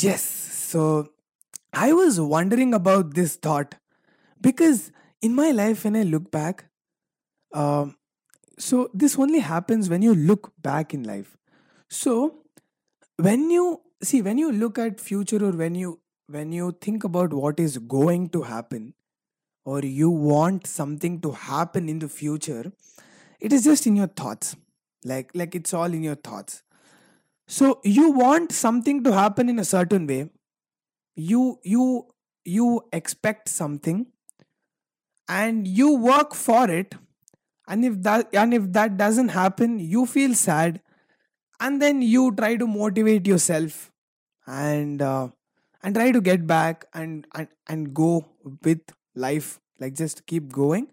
Yes, 0.01 0.23
so 0.23 1.09
I 1.71 1.93
was 1.93 2.19
wondering 2.19 2.73
about 2.73 3.13
this 3.13 3.35
thought 3.35 3.75
because 4.41 4.91
in 5.21 5.35
my 5.35 5.51
life, 5.51 5.83
when 5.83 5.95
I 5.95 6.03
look 6.03 6.31
back, 6.31 6.65
um, 7.53 7.95
so 8.57 8.89
this 8.93 9.17
only 9.19 9.39
happens 9.39 9.89
when 9.89 10.01
you 10.01 10.15
look 10.15 10.51
back 10.61 10.93
in 10.93 11.03
life. 11.03 11.37
So, 11.89 12.43
when 13.17 13.49
you 13.51 13.81
see, 14.01 14.21
when 14.21 14.37
you 14.37 14.51
look 14.51 14.79
at 14.79 14.99
future 14.99 15.43
or 15.45 15.51
when 15.51 15.75
you 15.75 15.99
when 16.27 16.51
you 16.51 16.75
think 16.81 17.03
about 17.03 17.33
what 17.33 17.59
is 17.59 17.77
going 17.77 18.29
to 18.29 18.41
happen 18.43 18.93
or 19.65 19.81
you 19.81 20.09
want 20.09 20.67
something 20.67 21.19
to 21.21 21.31
happen 21.31 21.89
in 21.89 21.99
the 21.99 22.09
future 22.09 22.71
it 23.39 23.53
is 23.53 23.63
just 23.63 23.85
in 23.87 23.95
your 23.95 24.07
thoughts 24.07 24.55
like 25.03 25.31
like 25.35 25.55
it's 25.55 25.73
all 25.73 25.93
in 25.93 26.03
your 26.03 26.15
thoughts 26.15 26.63
so 27.47 27.81
you 27.83 28.11
want 28.11 28.51
something 28.51 29.03
to 29.03 29.11
happen 29.13 29.49
in 29.49 29.59
a 29.59 29.65
certain 29.65 30.07
way. 30.07 30.29
You 31.15 31.59
you 31.63 32.07
you 32.45 32.81
expect 32.91 33.49
something 33.49 34.07
and 35.27 35.67
you 35.67 35.95
work 35.95 36.33
for 36.33 36.69
it. 36.69 36.95
And 37.67 37.85
if 37.85 38.01
that 38.03 38.33
and 38.33 38.53
if 38.53 38.71
that 38.73 38.97
doesn't 38.97 39.29
happen 39.29 39.79
you 39.79 40.05
feel 40.05 40.33
sad 40.33 40.81
and 41.59 41.81
then 41.81 42.01
you 42.01 42.33
try 42.35 42.55
to 42.57 42.67
motivate 42.67 43.25
yourself 43.25 43.91
and 44.45 45.01
uh, 45.01 45.29
and 45.81 45.95
try 45.95 46.11
to 46.11 46.21
get 46.21 46.45
back 46.47 46.85
and, 46.93 47.27
and 47.35 47.47
and 47.67 47.93
go 47.93 48.25
with 48.63 48.81
life. 49.15 49.59
Like 49.79 49.95
just 49.95 50.25
keep 50.25 50.51
going. 50.51 50.87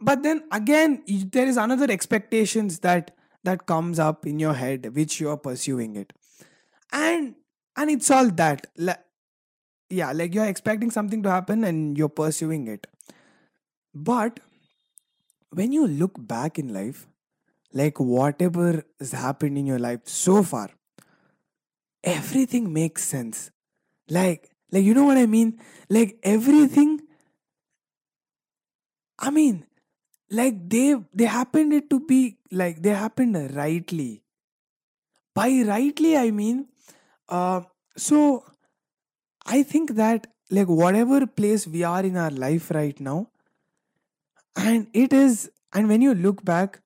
But 0.00 0.22
then 0.22 0.44
again 0.50 1.02
there 1.06 1.46
is 1.46 1.56
another 1.56 1.90
expectations 1.90 2.80
that 2.80 3.12
that 3.44 3.66
comes 3.66 3.98
up 3.98 4.26
in 4.26 4.38
your 4.38 4.54
head 4.54 4.94
which 4.94 5.20
you 5.20 5.30
are 5.30 5.36
pursuing 5.36 5.96
it. 5.96 6.12
And 6.92 7.34
and 7.76 7.90
it's 7.90 8.10
all 8.10 8.30
that. 8.30 8.66
Li- 8.76 9.02
yeah 9.90 10.12
like 10.12 10.34
you're 10.34 10.46
expecting 10.46 10.90
something 10.90 11.22
to 11.22 11.30
happen 11.30 11.64
and 11.64 11.98
you're 11.98 12.08
pursuing 12.08 12.66
it. 12.68 12.86
But 13.94 14.40
when 15.50 15.72
you 15.72 15.86
look 15.86 16.14
back 16.18 16.58
in 16.58 16.72
life 16.72 17.06
like 17.72 18.00
whatever 18.00 18.84
has 19.00 19.12
happened 19.12 19.58
in 19.58 19.66
your 19.66 19.78
life 19.78 20.00
so 20.04 20.42
far 20.42 20.70
everything 22.04 22.72
makes 22.72 23.04
sense. 23.04 23.50
Like 24.08 24.50
like 24.70 24.84
you 24.84 24.94
know 24.94 25.04
what 25.04 25.18
i 25.18 25.26
mean? 25.26 25.60
Like 25.88 26.18
everything 26.22 27.00
i 29.18 29.30
mean 29.30 29.64
like 30.38 30.58
they 30.74 30.96
they 31.14 31.26
happened 31.36 31.72
it 31.78 31.88
to 31.90 32.00
be 32.00 32.38
like 32.50 32.82
they 32.82 32.90
happened 32.90 33.56
rightly. 33.56 34.22
By 35.34 35.48
rightly 35.66 36.16
i 36.18 36.30
mean 36.30 36.56
uh 37.28 37.62
so 37.96 38.44
i 39.46 39.62
think 39.62 39.92
that 40.00 40.26
like 40.50 40.72
whatever 40.80 41.26
place 41.26 41.66
we 41.66 41.84
are 41.90 42.02
in 42.08 42.18
our 42.24 42.34
life 42.42 42.70
right 42.70 43.00
now 43.00 43.30
and 44.56 44.86
it 44.92 45.14
is 45.20 45.50
and 45.72 45.88
when 45.88 46.02
you 46.02 46.14
look 46.14 46.44
back 46.44 46.80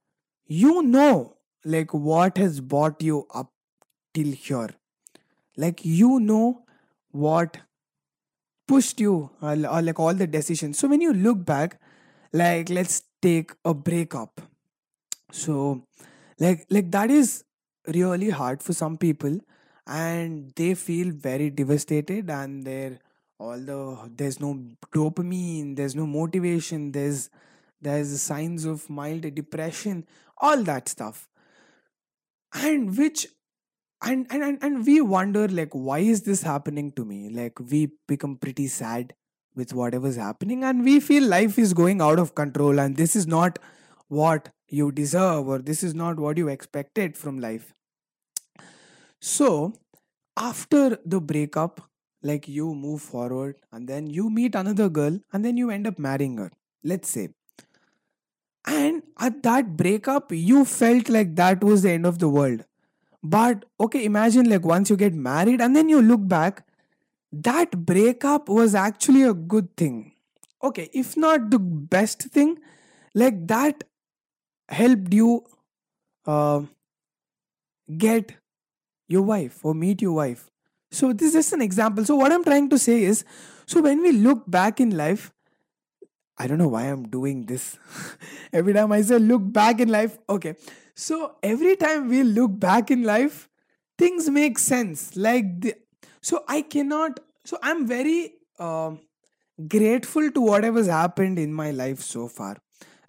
you 0.47 0.83
know 0.83 1.37
like 1.65 1.93
what 1.93 2.39
has 2.39 2.61
brought 2.61 3.03
you 3.03 3.27
up 3.35 3.53
till 4.15 4.33
here. 4.33 4.71
Like 5.57 5.85
you 5.85 6.21
know 6.21 6.65
what 7.11 7.59
pushed 8.69 9.01
you 9.01 9.31
or, 9.43 9.57
or 9.67 9.83
like 9.83 9.99
all 9.99 10.15
the 10.15 10.27
decisions. 10.27 10.79
So 10.79 10.89
when 10.89 11.01
you 11.01 11.13
look 11.13 11.45
back 11.45 11.81
like 12.33 12.69
let's 12.71 13.03
take 13.23 13.53
a 13.65 13.75
breakup. 13.75 14.41
So 15.33 15.83
like 16.39 16.67
like 16.71 16.91
that 16.93 17.11
is 17.11 17.45
really 17.89 18.31
hard 18.31 18.63
for 18.63 18.73
some 18.73 18.97
people 18.97 19.39
and 19.87 20.53
they 20.57 20.75
feel 20.75 21.13
very 21.13 21.51
devastated 21.51 22.31
and 22.31 22.65
they're 22.65 22.99
all 23.39 23.59
the 23.59 24.11
there's 24.17 24.41
no 24.41 24.59
dopamine 24.95 25.77
there's 25.77 25.95
no 25.95 26.07
motivation 26.07 26.91
there's 26.93 27.31
there's 27.81 28.21
signs 28.21 28.65
of 28.65 28.89
mild 28.91 29.35
depression 29.35 30.05
all 30.39 30.63
that 30.65 30.89
stuff. 30.89 31.29
And 32.55 32.97
which 32.97 33.27
and, 34.03 34.27
and 34.31 34.43
and 34.43 34.59
and 34.63 34.87
we 34.87 35.01
wonder 35.01 35.49
like 35.49 35.73
why 35.73 36.01
is 36.01 36.23
this 36.23 36.43
happening 36.43 36.93
to 36.93 37.05
me? 37.05 37.31
Like 37.31 37.59
we 37.61 37.93
become 38.07 38.37
pretty 38.37 38.67
sad 38.69 39.15
with 39.57 39.73
whatever's 39.73 40.17
happening 40.17 40.63
and 40.63 40.85
we 40.85 41.01
feel 41.01 41.27
life 41.27 41.59
is 41.59 41.73
going 41.73 42.01
out 42.01 42.19
of 42.19 42.35
control 42.35 42.79
and 42.79 42.97
this 42.97 43.17
is 43.17 43.27
not 43.27 43.59
what 44.09 44.51
you 44.69 44.93
deserve 44.93 45.49
or 45.49 45.59
this 45.59 45.83
is 45.83 45.95
not 45.95 46.19
what 46.19 46.37
you 46.37 46.49
expected 46.49 47.17
from 47.17 47.39
life. 47.41 47.73
So 49.21 49.73
after 50.37 50.99
the 51.05 51.21
breakup 51.21 51.81
like 52.23 52.47
you 52.49 52.75
move 52.75 53.01
forward 53.01 53.57
and 53.73 53.89
then 53.89 54.09
you 54.09 54.29
meet 54.29 54.55
another 54.55 54.89
girl 54.89 55.19
and 55.33 55.45
then 55.45 55.57
you 55.57 55.71
end 55.71 55.87
up 55.87 55.99
marrying 55.99 56.37
her 56.37 56.51
let's 56.85 57.09
say. 57.09 57.31
And 58.67 59.03
at 59.19 59.43
that 59.45 59.77
breakup 59.77 60.33
you 60.33 60.65
felt 60.65 61.09
like 61.09 61.35
that 61.37 61.65
was 61.65 61.83
the 61.83 61.93
end 61.93 62.05
of 62.05 62.19
the 62.19 62.29
world. 62.29 62.65
But 63.23 63.65
okay 63.81 64.05
imagine 64.05 64.51
like 64.51 64.65
once 64.65 64.91
you 64.91 64.97
get 64.97 65.15
married 65.15 65.61
and 65.61 65.75
then 65.75 65.89
you 65.89 66.03
look 66.03 66.29
back 66.29 66.67
that 67.43 67.85
breakup 67.87 68.49
was 68.49 68.75
actually 68.75 69.23
a 69.23 69.35
good 69.35 69.77
thing. 69.77 70.13
Okay 70.63 70.89
if 70.93 71.17
not 71.17 71.51
the 71.51 71.59
best 71.59 72.23
thing 72.23 72.59
like 73.15 73.47
that 73.47 73.85
helped 74.69 75.13
you 75.15 75.45
uh, 76.27 76.63
get 77.97 78.33
your 79.09 79.23
wife 79.23 79.65
or 79.65 79.75
meet 79.75 80.03
your 80.03 80.13
wife. 80.13 80.51
So 80.91 81.13
this 81.13 81.29
is 81.29 81.35
just 81.35 81.53
an 81.53 81.63
example. 81.63 82.05
So 82.05 82.17
what 82.17 82.33
i'm 82.33 82.45
trying 82.45 82.69
to 82.71 82.79
say 82.79 83.03
is 83.03 83.25
so 83.67 83.81
when 83.81 84.03
we 84.03 84.13
look 84.13 84.51
back 84.51 84.81
in 84.81 84.97
life 84.97 85.33
i 86.39 86.47
don't 86.47 86.59
know 86.59 86.69
why 86.69 86.85
i'm 86.85 87.09
doing 87.09 87.47
this. 87.47 87.79
Every 88.53 88.73
time 88.73 88.93
i 88.93 89.03
say 89.03 89.19
look 89.19 89.53
back 89.53 89.81
in 89.81 89.89
life 89.89 90.19
okay. 90.29 90.55
So 90.95 91.37
every 91.43 91.77
time 91.77 92.09
we 92.09 92.23
look 92.23 92.59
back 92.59 92.91
in 92.91 93.03
life 93.03 93.51
things 93.99 94.31
make 94.31 94.59
sense. 94.59 95.15
Like 95.15 95.61
the, 95.61 95.75
so 96.23 96.43
i 96.49 96.63
cannot 96.63 97.21
so 97.47 97.59
i'm 97.63 97.87
very 97.87 98.35
um 98.59 99.01
grateful 99.69 100.31
to 100.31 100.41
whatever's 100.41 100.87
happened 100.87 101.39
in 101.39 101.53
my 101.53 101.71
life 101.71 102.01
so 102.01 102.29
far. 102.29 102.57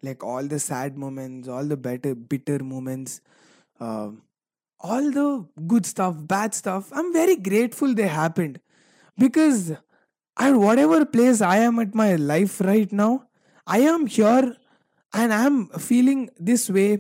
Like 0.02 0.24
all 0.24 0.44
the 0.44 0.60
sad 0.60 0.98
moments 0.98 1.48
all 1.48 1.66
the 1.66 1.78
better 1.78 2.16
bitter 2.16 2.60
moments 2.64 3.20
um, 3.80 4.22
all 4.80 5.12
the 5.12 5.48
good 5.68 5.86
stuff 5.86 6.16
bad 6.20 6.54
stuff 6.54 6.92
i'm 6.94 7.12
very 7.12 7.36
grateful 7.36 7.94
they 7.94 8.08
happened. 8.08 8.60
Because 9.18 9.72
at 10.38 10.56
whatever 10.56 11.06
place 11.06 11.42
i 11.42 11.58
am 11.58 11.80
at 11.80 11.96
my 11.96 12.16
life 12.16 12.62
right 12.62 12.92
now 12.92 13.24
i 13.66 13.80
am 13.80 14.06
here 14.06 14.56
and 15.14 15.34
i'm 15.34 15.68
feeling 15.88 16.30
this 16.40 16.70
way 16.70 17.00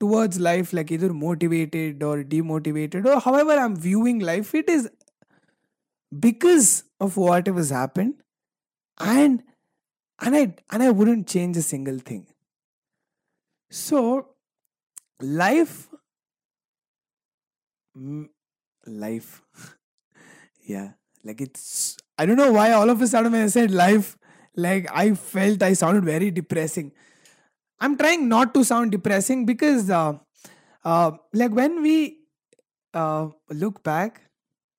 towards 0.00 0.40
life 0.40 0.72
like 0.72 0.90
either 0.90 1.12
motivated 1.12 2.02
or 2.02 2.24
demotivated 2.24 3.04
or 3.06 3.20
however 3.20 3.52
i'm 3.52 3.76
viewing 3.76 4.18
life 4.20 4.54
it 4.54 4.68
is 4.68 4.88
because 6.18 6.84
of 7.00 7.16
whatever's 7.16 7.70
happened 7.70 8.14
and 8.98 9.42
and 10.20 10.36
i 10.36 10.54
and 10.70 10.82
i 10.82 10.90
wouldn't 10.90 11.26
change 11.26 11.56
a 11.56 11.62
single 11.62 11.98
thing. 11.98 12.26
So 13.70 14.28
life 15.20 15.88
mm, 17.96 18.28
life 18.86 19.42
yeah 20.66 20.92
like 21.24 21.40
it's 21.40 21.96
i 22.18 22.26
don't 22.26 22.36
know 22.36 22.52
why 22.52 22.72
all 22.72 22.90
of 22.90 23.00
a 23.00 23.06
sudden 23.06 23.32
when 23.32 23.42
i 23.42 23.46
said 23.46 23.70
life 23.70 24.16
like 24.56 24.88
i 24.92 25.14
felt 25.14 25.62
i 25.62 25.72
sounded 25.72 26.04
very 26.04 26.30
depressing. 26.30 26.92
I'm 27.80 27.96
trying 27.96 28.28
not 28.28 28.54
to 28.54 28.64
sound 28.64 28.92
depressing 28.92 29.44
because 29.44 29.90
uh, 29.90 30.18
uh 30.84 31.12
like 31.32 31.50
when 31.52 31.82
we 31.82 32.18
uh 32.94 33.28
look 33.50 33.82
back 33.82 34.20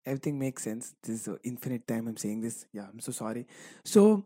everything 0.05 0.39
makes 0.39 0.63
sense. 0.63 0.95
This 1.03 1.27
is 1.27 1.37
infinite 1.43 1.87
time 1.87 2.07
i'm 2.07 2.17
saying 2.17 2.41
this. 2.41 2.65
Yeah 2.73 2.87
i'm 2.91 2.99
so 2.99 3.11
sorry. 3.11 3.47
So 3.85 4.25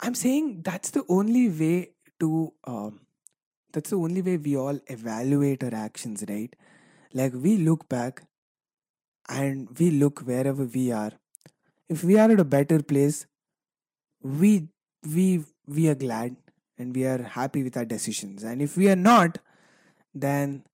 i'm 0.00 0.14
saying 0.14 0.62
that's 0.62 0.90
the 0.90 1.04
only 1.08 1.48
way 1.48 1.90
to 2.20 2.52
um 2.64 3.00
that's 3.72 3.90
the 3.90 3.96
only 3.96 4.22
way 4.22 4.36
we 4.36 4.56
all 4.56 4.78
evaluate 4.86 5.62
our 5.64 5.74
actions 5.74 6.24
right? 6.28 6.54
Like 7.12 7.32
we 7.34 7.56
look 7.56 7.88
back 7.88 8.22
and 9.28 9.68
we 9.78 9.90
look 9.90 10.20
wherever 10.20 10.64
we 10.64 10.92
are. 10.92 11.12
If 11.88 12.04
we 12.04 12.18
are 12.18 12.30
at 12.30 12.40
a 12.40 12.44
better 12.44 12.82
place 12.82 13.26
we 14.22 14.68
we 15.14 15.44
we 15.66 15.88
are 15.88 15.94
glad 15.94 16.36
and 16.78 16.94
we 16.94 17.04
are 17.06 17.22
happy 17.22 17.62
with 17.62 17.76
our 17.76 17.84
decisions. 17.84 18.42
And 18.42 18.60
if 18.60 18.76
we 18.76 18.88
are 18.88 18.96
not 18.96 19.38
then 20.14 20.64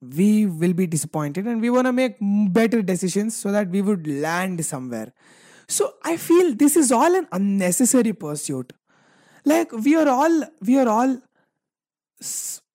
we 0.00 0.46
will 0.46 0.72
be 0.72 0.86
disappointed 0.86 1.46
and 1.46 1.60
we 1.60 1.70
want 1.70 1.86
to 1.86 1.92
make 1.92 2.16
better 2.52 2.82
decisions 2.82 3.36
so 3.36 3.50
that 3.52 3.68
we 3.68 3.82
would 3.82 4.06
land 4.06 4.64
somewhere. 4.64 5.12
So 5.68 5.94
i 6.04 6.16
feel 6.16 6.54
this 6.54 6.76
is 6.76 6.90
all 6.92 7.14
an 7.14 7.26
unnecessary 7.32 8.12
pursuit. 8.12 8.72
Like 9.44 9.72
we 9.72 9.96
are 9.96 10.08
all 10.08 10.44
we 10.60 10.78
are 10.78 10.88
all 10.88 11.18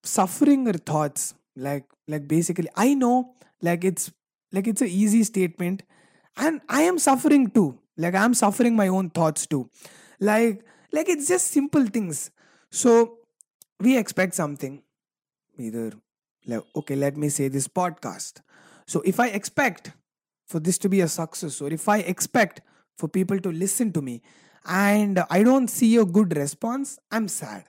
suffering 0.03 0.67
our 0.67 0.73
thoughts. 0.73 1.33
Like 1.55 1.85
like 2.07 2.27
basically 2.27 2.69
i 2.75 2.93
know 2.93 3.33
like 3.61 3.83
it's 3.83 4.11
like 4.51 4.67
it's 4.67 4.81
a 4.81 4.87
easy 4.87 5.23
statement 5.23 5.83
and 6.37 6.61
i 6.69 6.81
am 6.81 6.99
suffering 6.99 7.49
too. 7.49 7.79
Like 7.97 8.15
i'm 8.15 8.33
suffering 8.33 8.75
my 8.75 8.87
own 8.87 9.09
thoughts 9.09 9.47
too. 9.47 9.69
Like 10.19 10.65
like 10.91 11.09
it's 11.09 11.27
just 11.27 11.47
simple 11.47 11.85
things. 11.85 12.29
So 12.71 13.19
we 13.79 13.97
expect 13.97 14.35
something 14.35 14.81
either 15.57 15.93
okay 16.75 16.95
let 16.95 17.17
me 17.17 17.29
say 17.29 17.47
this 17.47 17.67
podcast. 17.67 18.41
So 18.85 19.01
if 19.05 19.19
i 19.19 19.27
expect 19.27 19.91
for 20.47 20.59
this 20.59 20.77
to 20.79 20.89
be 20.89 21.01
a 21.01 21.07
success 21.07 21.61
or 21.61 21.71
if 21.71 21.87
i 21.87 21.99
expect 21.99 22.61
for 22.97 23.07
people 23.07 23.39
to 23.39 23.51
listen 23.51 23.91
to 23.93 24.01
me 24.01 24.21
and 24.65 25.23
i 25.29 25.41
don't 25.41 25.69
see 25.69 25.97
a 25.97 26.05
good 26.05 26.35
response 26.37 26.99
i'm 27.11 27.27
sad. 27.27 27.65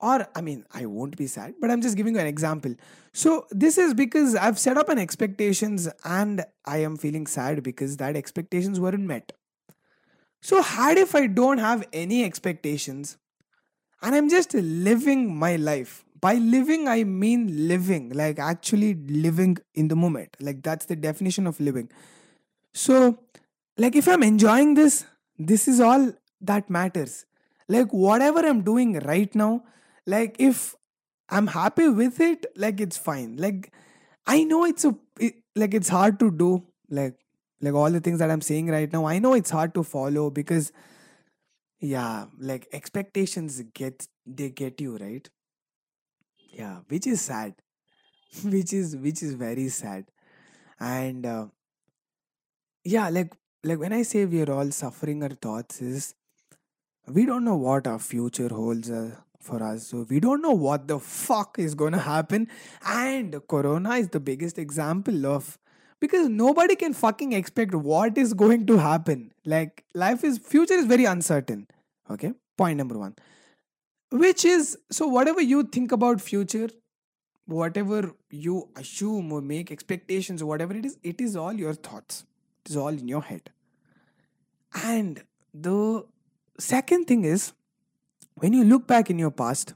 Or 0.00 0.26
i 0.34 0.40
mean 0.40 0.64
i 0.72 0.86
won't 0.86 1.16
be 1.16 1.26
sad 1.26 1.54
but 1.60 1.70
i'm 1.70 1.80
just 1.80 1.96
giving 1.96 2.14
you 2.14 2.20
an 2.20 2.26
example. 2.26 2.74
So 3.12 3.46
this 3.50 3.78
is 3.78 3.94
because 3.94 4.34
i've 4.34 4.58
set 4.58 4.76
up 4.76 4.88
an 4.88 4.98
expectations 4.98 5.88
and 6.04 6.44
i 6.64 6.78
am 6.78 6.96
feeling 6.96 7.26
sad 7.26 7.62
because 7.62 7.98
that 7.98 8.16
expectations 8.16 8.80
weren't 8.80 9.04
met. 9.04 9.32
So 10.40 10.62
had 10.62 10.98
if 10.98 11.14
i 11.14 11.26
don't 11.26 11.58
have 11.58 11.86
any 11.92 12.24
expectations 12.24 13.18
and 14.00 14.14
i'm 14.14 14.28
just 14.28 14.54
living 14.54 15.34
my 15.36 15.56
life 15.56 16.04
by 16.24 16.34
living 16.34 16.86
i 16.88 17.02
mean 17.04 17.44
living 17.68 18.08
like 18.20 18.38
actually 18.38 18.94
living 18.94 19.56
in 19.74 19.88
the 19.88 19.96
moment. 19.96 20.36
Like 20.40 20.62
that's 20.62 20.86
the 20.86 20.96
definition 20.96 21.46
of 21.46 21.60
living. 21.60 21.90
So 22.72 23.18
like 23.76 23.96
if 23.96 24.08
i'm 24.08 24.22
enjoying 24.22 24.74
this 24.74 25.04
this 25.38 25.66
is 25.68 25.80
all 25.80 26.12
that 26.40 26.70
matters. 26.70 27.24
Like 27.68 27.92
whatever 27.92 28.40
i'm 28.40 28.62
doing 28.62 28.98
right 29.00 29.34
now 29.34 29.64
like 30.06 30.36
if 30.38 30.74
i'm 31.28 31.48
happy 31.48 31.88
with 31.88 32.20
it 32.20 32.46
like 32.56 32.80
it's 32.80 32.96
fine. 32.96 33.36
Like 33.36 33.72
i 34.26 34.44
know 34.44 34.64
it's 34.64 34.84
a 34.84 34.94
it, 35.18 35.34
like 35.56 35.74
it's 35.74 35.88
hard 35.88 36.18
to 36.20 36.30
do 36.30 36.62
like 36.88 37.16
like 37.60 37.74
all 37.74 37.90
the 37.90 38.00
things 38.00 38.18
that 38.18 38.30
i'm 38.30 38.40
saying 38.40 38.68
right 38.68 38.92
now 38.92 39.04
i 39.06 39.18
know 39.18 39.34
it's 39.34 39.50
hard 39.50 39.74
to 39.74 39.82
follow 39.82 40.30
because 40.30 40.72
yeah 41.80 42.26
like 42.38 42.66
expectations 42.72 43.62
get 43.74 44.06
they 44.26 44.48
get 44.50 44.80
you 44.80 44.96
right 44.96 45.28
yeah 46.52 46.78
which 46.88 47.06
is 47.06 47.20
sad. 47.20 47.54
Which 48.44 48.72
is 48.72 48.96
which 48.96 49.22
is 49.22 49.34
very 49.34 49.68
sad. 49.68 50.06
And 50.80 51.26
uh, 51.26 51.46
yeah 52.82 53.08
like 53.10 53.34
like 53.62 53.78
when 53.78 53.92
i 53.92 54.02
say 54.02 54.24
we 54.24 54.40
are 54.42 54.50
all 54.50 54.70
suffering 54.70 55.22
our 55.22 55.36
thoughts 55.46 55.82
is 55.82 56.14
we 57.06 57.26
don't 57.26 57.44
know 57.44 57.56
what 57.56 57.86
our 57.86 57.98
future 57.98 58.48
holds 58.48 58.90
uh, 58.90 59.10
for 59.40 59.62
us. 59.62 59.88
So 59.88 60.06
we 60.08 60.20
don't 60.20 60.40
know 60.40 60.52
what 60.52 60.88
the 60.88 60.98
fuck 60.98 61.58
is 61.58 61.74
going 61.74 61.92
to 61.92 61.98
happen. 61.98 62.48
And 62.86 63.36
corona 63.48 63.96
is 63.96 64.08
the 64.08 64.20
biggest 64.20 64.58
example 64.58 65.26
of 65.26 65.58
because 66.00 66.28
nobody 66.28 66.76
can 66.76 66.94
fucking 66.94 67.32
expect 67.32 67.74
what 67.74 68.16
is 68.16 68.34
going 68.34 68.66
to 68.66 68.78
happen. 68.78 69.32
Like 69.44 69.84
life 69.94 70.24
is 70.24 70.38
future 70.38 70.74
is 70.74 70.86
very 70.86 71.04
uncertain. 71.04 71.66
Okay? 72.10 72.32
Point 72.56 72.78
number 72.78 72.98
1 72.98 73.14
which 74.12 74.44
is 74.44 74.76
so 74.90 75.06
whatever 75.06 75.40
you 75.40 75.62
think 75.62 75.92
about 75.92 76.20
future 76.20 76.68
whatever 77.46 78.12
you 78.30 78.68
assume 78.76 79.32
or 79.32 79.40
make 79.40 79.70
expectations 79.70 80.42
or 80.42 80.46
whatever 80.46 80.74
it 80.74 80.84
is 80.84 80.96
it 81.02 81.20
is 81.20 81.36
all 81.36 81.52
your 81.52 81.74
thoughts. 81.74 82.24
It 82.64 82.70
is 82.70 82.76
all 82.76 82.88
in 82.88 83.08
your 83.08 83.22
head. 83.22 83.50
And 84.84 85.22
the 85.52 86.04
second 86.58 87.06
thing 87.06 87.24
is 87.24 87.52
when 88.34 88.52
you 88.52 88.64
look 88.64 88.86
back 88.86 89.10
in 89.10 89.18
your 89.18 89.30
past 89.30 89.74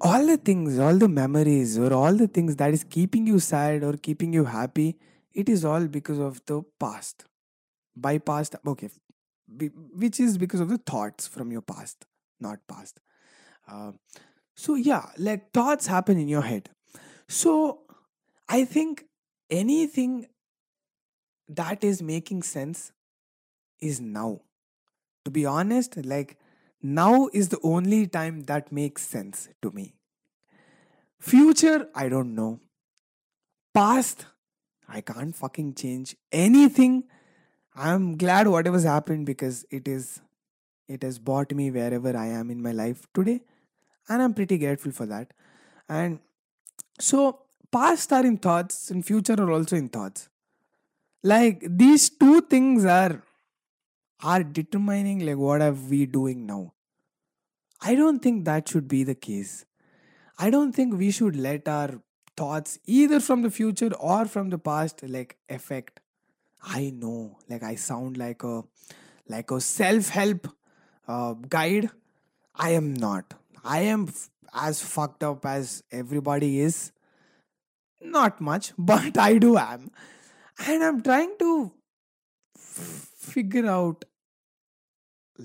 all 0.00 0.26
the 0.26 0.36
things 0.36 0.78
all 0.78 0.98
the 0.98 1.08
memories 1.08 1.78
or 1.78 1.92
all 1.92 2.14
the 2.14 2.26
things 2.26 2.56
that 2.56 2.74
is 2.74 2.84
keeping 2.84 3.26
you 3.26 3.38
sad 3.38 3.82
or 3.82 3.94
keeping 3.94 4.32
you 4.32 4.44
happy 4.44 4.96
it 5.32 5.48
is 5.48 5.64
all 5.64 5.86
because 5.88 6.18
of 6.18 6.40
the 6.46 6.62
past. 6.78 7.24
By 7.96 8.18
past 8.18 8.56
okay 8.66 8.90
which 9.94 10.20
is 10.20 10.38
because 10.38 10.60
of 10.60 10.68
the 10.68 10.78
thoughts 10.78 11.26
from 11.26 11.52
your 11.52 11.62
past 11.62 12.06
not 12.40 12.66
past. 12.68 13.00
Uh, 13.68 13.92
so 14.54 14.74
yeah 14.74 15.06
like 15.18 15.52
thoughts 15.52 15.86
happen 15.86 16.18
in 16.18 16.28
your 16.28 16.42
head. 16.42 16.70
So 17.28 17.80
i 18.48 18.64
think 18.64 19.04
anything 19.50 20.26
that 21.48 21.84
is 21.84 22.02
making 22.02 22.42
sense 22.42 22.92
is 23.80 24.00
now. 24.00 24.40
To 25.24 25.30
be 25.30 25.46
honest 25.46 25.96
like 26.04 26.36
now 26.82 27.28
is 27.32 27.48
the 27.48 27.60
only 27.62 28.06
time 28.06 28.42
that 28.42 28.70
makes 28.70 29.02
sense 29.02 29.48
to 29.62 29.70
me. 29.70 29.94
Future 31.18 31.88
i 31.94 32.08
don't 32.08 32.34
know. 32.34 32.60
Past 33.72 34.26
i 34.88 35.00
can't 35.00 35.34
fucking 35.34 35.74
change 35.74 36.16
anything 36.30 37.04
i'm 37.74 38.16
glad 38.16 38.48
whatever's 38.48 38.84
happened 38.84 39.26
because 39.26 39.64
it 39.70 39.88
is 39.88 40.20
it 40.88 41.02
has 41.02 41.18
brought 41.18 41.52
me 41.52 41.70
wherever 41.70 42.16
i 42.16 42.26
am 42.26 42.50
in 42.50 42.62
my 42.62 42.72
life 42.72 43.06
today 43.14 43.40
and 44.08 44.22
i'm 44.22 44.34
pretty 44.34 44.58
grateful 44.58 44.92
for 44.92 45.06
that. 45.06 45.32
And 45.88 46.18
so 46.98 47.40
past 47.72 48.12
are 48.12 48.24
in 48.24 48.38
thoughts 48.38 48.90
and 48.90 49.04
future 49.04 49.34
are 49.38 49.50
also 49.50 49.76
in 49.76 49.88
thoughts. 49.88 50.28
Like 51.22 51.62
these 51.66 52.10
two 52.10 52.40
things 52.42 52.84
are 52.84 53.22
are 54.22 54.42
determining 54.42 55.26
like 55.26 55.36
what 55.36 55.60
are 55.60 55.72
we 55.72 56.06
doing 56.06 56.46
now. 56.46 56.72
I 57.82 57.94
don't 57.94 58.20
think 58.20 58.44
that 58.44 58.68
should 58.68 58.88
be 58.88 59.04
the 59.04 59.14
case. 59.14 59.66
I 60.38 60.50
don't 60.50 60.72
think 60.72 60.94
we 60.94 61.10
should 61.10 61.36
let 61.36 61.68
our 61.68 62.00
thoughts 62.36 62.78
either 62.86 63.20
from 63.20 63.42
the 63.42 63.50
future 63.50 63.92
or 63.94 64.24
from 64.26 64.50
the 64.50 64.58
past 64.58 65.02
like 65.02 65.36
affect 65.48 66.00
i 66.64 66.90
know. 66.90 67.38
Like 67.48 67.62
i 67.62 67.74
sound 67.74 68.16
like 68.16 68.42
a 68.42 68.62
like 69.28 69.50
a 69.50 69.60
self-help 69.60 70.48
uh, 71.08 71.34
guide. 71.34 71.90
I 72.54 72.70
am 72.70 72.94
not. 72.94 73.34
I 73.64 73.80
am 73.80 74.08
f- 74.08 74.30
as 74.54 74.80
fucked 74.82 75.24
up 75.24 75.44
as 75.46 75.82
everybody 75.90 76.60
is. 76.60 76.92
Not 78.00 78.40
much 78.40 78.72
but 78.78 79.18
i 79.18 79.38
do 79.38 79.56
am. 79.58 79.90
And 80.66 80.84
i'm 80.84 81.02
trying 81.02 81.36
to 81.38 81.72
f- 82.56 83.08
figure 83.18 83.66
out 83.66 84.04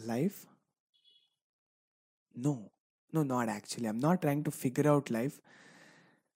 life. 0.06 0.46
No. 2.36 2.72
No 3.12 3.24
not 3.24 3.50
actually. 3.50 3.88
I'm 3.88 4.00
not 4.00 4.22
trying 4.22 4.44
to 4.44 4.52
figure 4.52 4.88
out 4.88 5.10
life. 5.10 5.40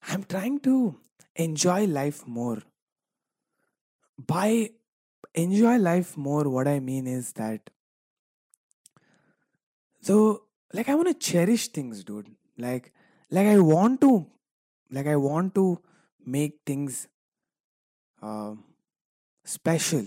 I'm 0.07 0.23
trying 0.23 0.59
to 0.61 0.99
enjoy 1.35 1.85
life 1.85 2.25
more 2.27 2.59
by 4.17 4.69
enjoy 5.33 5.77
life 5.77 6.15
more 6.15 6.47
what 6.49 6.67
i 6.67 6.79
mean 6.79 7.07
is 7.07 7.33
that 7.33 7.69
so 10.01 10.43
like 10.73 10.89
i 10.89 10.95
want 10.95 11.07
to 11.07 11.13
cherish 11.13 11.67
things 11.69 12.03
dude. 12.03 12.29
Like 12.57 12.91
like 13.31 13.47
i 13.47 13.57
want 13.59 14.01
to 14.01 14.27
like 14.91 15.07
i 15.07 15.15
want 15.15 15.55
to 15.55 15.79
make 16.25 16.59
things 16.65 17.07
uh, 18.21 18.55
special. 19.43 20.05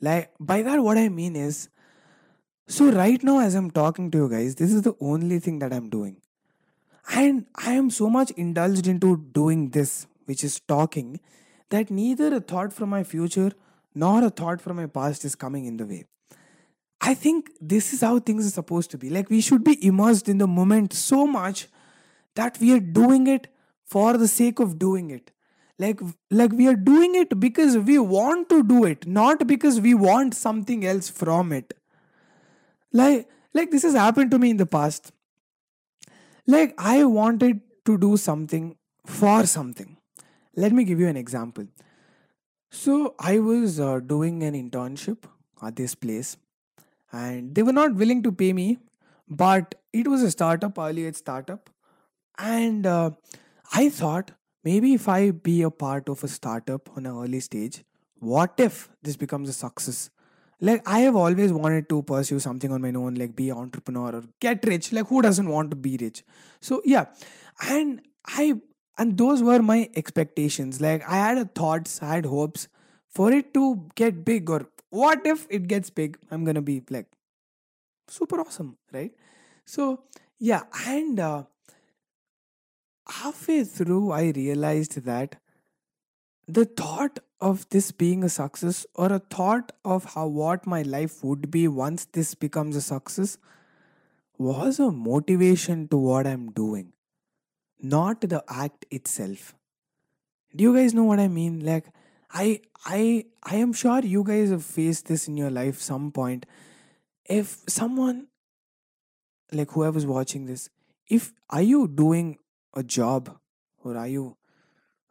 Like 0.00 0.32
by 0.38 0.62
that 0.62 0.80
what 0.80 0.98
i 0.98 1.08
mean 1.08 1.36
is 1.36 1.68
so 2.66 2.90
right 2.90 3.22
now 3.22 3.40
as 3.40 3.54
i'm 3.54 3.70
talking 3.70 4.10
to 4.10 4.18
you 4.18 4.28
guys 4.28 4.54
this 4.54 4.72
is 4.72 4.82
the 4.82 4.94
only 5.00 5.38
thing 5.38 5.58
that 5.58 5.72
i'm 5.72 5.88
doing. 5.90 6.16
And 7.12 7.46
i 7.54 7.72
am 7.72 7.90
so 7.90 8.08
much 8.08 8.30
indulged 8.32 8.86
into 8.86 9.16
doing 9.32 9.70
this 9.70 10.06
which 10.26 10.44
is 10.44 10.60
talking 10.60 11.20
that 11.74 11.90
neither 11.90 12.34
a 12.34 12.40
thought 12.40 12.72
from 12.72 12.88
my 12.88 13.02
future 13.02 13.52
nor 13.94 14.24
a 14.24 14.30
thought 14.30 14.60
from 14.60 14.76
my 14.76 14.86
past 14.86 15.24
is 15.24 15.34
coming 15.34 15.66
in 15.66 15.76
the 15.76 15.86
way. 15.86 16.04
I 17.00 17.14
think 17.14 17.50
this 17.60 17.92
is 17.92 18.00
how 18.00 18.18
things 18.18 18.46
are 18.46 18.50
supposed 18.50 18.90
to 18.92 18.98
be. 18.98 19.10
Like 19.10 19.30
we 19.30 19.40
should 19.40 19.64
be 19.64 19.76
immersed 19.86 20.28
in 20.28 20.38
the 20.38 20.46
moment 20.46 20.92
so 20.92 21.26
much 21.26 21.66
that 22.34 22.58
we 22.58 22.72
are 22.72 22.80
doing 22.80 23.26
it 23.26 23.48
for 23.84 24.16
the 24.16 24.28
sake 24.28 24.58
of 24.58 24.78
doing 24.78 25.10
it. 25.10 25.30
Like 25.78 26.00
like 26.30 26.52
we 26.52 26.68
are 26.68 26.76
doing 26.76 27.14
it 27.14 27.38
because 27.38 27.76
we 27.76 27.98
want 27.98 28.48
to 28.50 28.62
do 28.62 28.84
it 28.84 29.06
not 29.06 29.46
because 29.46 29.80
we 29.80 29.94
want 29.94 30.34
something 30.34 30.86
else 30.86 31.10
from 31.10 31.52
it. 31.52 31.74
Like 32.92 33.28
like 33.52 33.70
this 33.70 33.82
has 33.82 33.94
happened 33.94 34.30
to 34.30 34.38
me 34.38 34.50
in 34.50 34.56
the 34.56 34.66
past. 34.66 35.12
Like 36.46 36.74
i 36.78 37.04
wanted 37.04 37.60
to 37.86 37.98
do 37.98 38.16
something 38.16 38.76
for 39.18 39.46
something 39.46 39.93
let 40.56 40.72
me 40.72 40.84
give 40.84 41.00
you 41.00 41.08
an 41.08 41.16
example. 41.16 41.66
So 42.70 43.14
i 43.18 43.38
was 43.38 43.78
uh, 43.78 44.00
doing 44.00 44.42
an 44.42 44.54
internship 44.60 45.28
at 45.62 45.76
this 45.76 45.94
place 45.94 46.36
and 47.12 47.54
they 47.54 47.62
were 47.62 47.72
not 47.72 47.94
willing 47.94 48.22
to 48.24 48.32
pay 48.32 48.52
me 48.52 48.78
but 49.28 49.76
it 49.92 50.08
was 50.08 50.22
a 50.22 50.30
startup 50.30 50.76
early 50.76 51.06
age 51.06 51.14
startup 51.14 51.70
and 52.38 52.84
uh, 52.84 53.10
i 53.72 53.88
thought 53.88 54.32
maybe 54.64 54.92
if 54.94 55.08
i 55.08 55.30
be 55.30 55.62
a 55.62 55.70
part 55.70 56.08
of 56.08 56.24
a 56.24 56.28
startup 56.28 56.90
on 56.96 57.06
an 57.06 57.16
early 57.24 57.40
stage 57.40 57.84
what 58.18 58.54
if 58.58 58.88
this 59.02 59.16
becomes 59.16 59.48
a 59.48 59.52
success? 59.52 60.10
Like 60.60 60.82
i 60.88 61.00
have 61.00 61.16
always 61.16 61.52
wanted 61.52 61.88
to 61.90 62.02
pursue 62.02 62.38
something 62.40 62.72
on 62.72 62.80
my 62.80 62.92
own 62.92 63.14
like 63.14 63.36
be 63.36 63.50
an 63.50 63.58
entrepreneur 63.58 64.16
or 64.16 64.22
get 64.40 64.64
rich. 64.64 64.92
Like 64.92 65.08
who 65.08 65.20
doesn't 65.20 65.48
want 65.48 65.70
to 65.70 65.76
be 65.76 65.98
rich? 66.00 66.24
So 66.60 66.80
yeah 66.84 67.06
and 67.60 68.00
i 68.26 68.54
and 68.98 69.18
those 69.18 69.42
were 69.42 69.60
my 69.60 69.90
expectations. 69.96 70.80
Like 70.80 71.08
i 71.08 71.16
had 71.16 71.54
thoughts 71.54 72.02
i 72.02 72.14
had 72.14 72.26
hopes 72.26 72.68
for 73.08 73.32
it 73.32 73.52
to 73.54 73.88
get 73.94 74.24
big 74.24 74.50
or 74.50 74.66
what 74.90 75.26
if 75.26 75.46
it 75.50 75.66
gets 75.68 75.90
big 75.90 76.18
i'm 76.30 76.44
gonna 76.44 76.62
be 76.62 76.82
like 76.90 77.06
super 78.08 78.40
awesome 78.40 78.76
right? 78.92 79.12
So 79.64 80.02
yeah 80.38 80.62
and 80.86 81.18
uh, 81.20 81.44
halfway 83.08 83.64
through 83.64 84.12
i 84.12 84.32
realized 84.36 85.02
that 85.04 85.36
the 86.46 86.64
thought 86.64 87.18
of 87.40 87.68
this 87.70 87.90
being 87.92 88.22
a 88.24 88.28
success 88.28 88.86
or 88.94 89.12
a 89.12 89.18
thought 89.18 89.72
of 89.84 90.04
how 90.14 90.26
what 90.26 90.66
my 90.66 90.82
life 90.82 91.22
would 91.24 91.50
be 91.50 91.66
once 91.68 92.06
this 92.12 92.34
becomes 92.34 92.76
a 92.76 92.80
success 92.82 93.38
was 94.38 94.78
a 94.78 94.90
motivation 94.90 95.86
to 95.88 95.96
what 95.96 96.26
I'm 96.26 96.50
doing, 96.50 96.92
not 97.84 98.20
the 98.20 98.42
act 98.48 98.86
itself. 98.90 99.54
Do 100.56 100.64
you 100.64 100.74
guys 100.74 100.94
know 100.94 101.04
what 101.04 101.20
I 101.20 101.28
mean? 101.28 101.64
Like 101.64 101.86
I 102.30 102.60
I 102.84 103.24
I 103.42 103.56
am 103.56 103.72
sure 103.72 104.00
you 104.00 104.24
guys 104.24 104.50
have 104.50 104.64
faced 104.64 105.06
this 105.06 105.28
in 105.28 105.36
your 105.36 105.50
life 105.50 105.80
some 105.80 106.10
point. 106.10 106.46
If 107.24 107.58
someone 107.68 108.26
like 109.52 109.70
whoever's 109.72 110.06
watching 110.06 110.46
this, 110.46 110.70
if 111.08 111.32
are 111.50 111.62
you 111.62 111.86
doing 111.88 112.38
a 112.74 112.82
job 112.82 113.36
or 113.82 113.96
are 113.96 114.08
you 114.08 114.36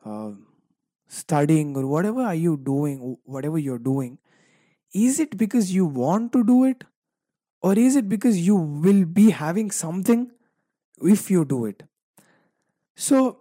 uh, 0.06 0.32
studying 1.08 1.76
or 1.78 1.88
whatever 1.88 2.22
are 2.22 2.36
you 2.36 2.58
doing, 2.58 3.18
whatever 3.24 3.58
you're 3.58 3.80
doing, 3.80 4.18
is 4.94 5.20
it 5.20 5.38
because 5.38 5.74
you 5.74 5.86
want 5.86 6.34
to 6.34 6.44
do 6.44 6.64
it 6.66 6.84
or 7.62 7.74
is 7.78 7.96
it 7.96 8.10
because 8.10 8.46
you 8.46 8.56
will 8.56 9.06
be 9.06 9.30
having 9.30 9.72
something 9.72 10.32
if 11.02 11.32
you 11.32 11.46
do 11.46 11.66
it? 11.66 11.84
So, 12.96 13.40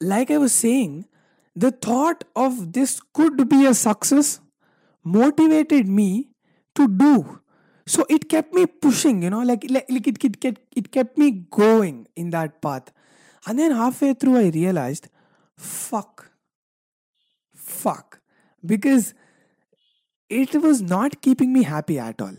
like 0.00 0.30
I 0.30 0.38
was 0.38 0.52
saying, 0.52 1.06
the 1.54 1.70
thought 1.70 2.24
of 2.36 2.72
this 2.72 3.00
could 3.12 3.48
be 3.48 3.66
a 3.66 3.74
success 3.74 4.40
motivated 5.02 5.88
me 5.88 6.30
to 6.74 6.88
do. 6.88 7.40
So 7.86 8.06
it 8.08 8.28
kept 8.28 8.54
me 8.54 8.66
pushing, 8.66 9.22
you 9.22 9.30
know, 9.30 9.42
like, 9.42 9.66
like, 9.68 9.86
like 9.90 10.06
it, 10.06 10.24
it, 10.24 10.44
it, 10.44 10.58
it 10.76 10.92
kept 10.92 11.18
me 11.18 11.30
going 11.50 12.06
in 12.14 12.30
that 12.30 12.62
path. 12.62 12.92
And 13.46 13.58
then 13.58 13.72
halfway 13.72 14.14
through, 14.14 14.36
I 14.36 14.48
realized, 14.50 15.08
fuck, 15.56 16.30
fuck, 17.54 18.20
because 18.64 19.14
it 20.28 20.54
was 20.54 20.80
not 20.82 21.20
keeping 21.20 21.52
me 21.52 21.64
happy 21.64 21.98
at 21.98 22.20
all. 22.20 22.36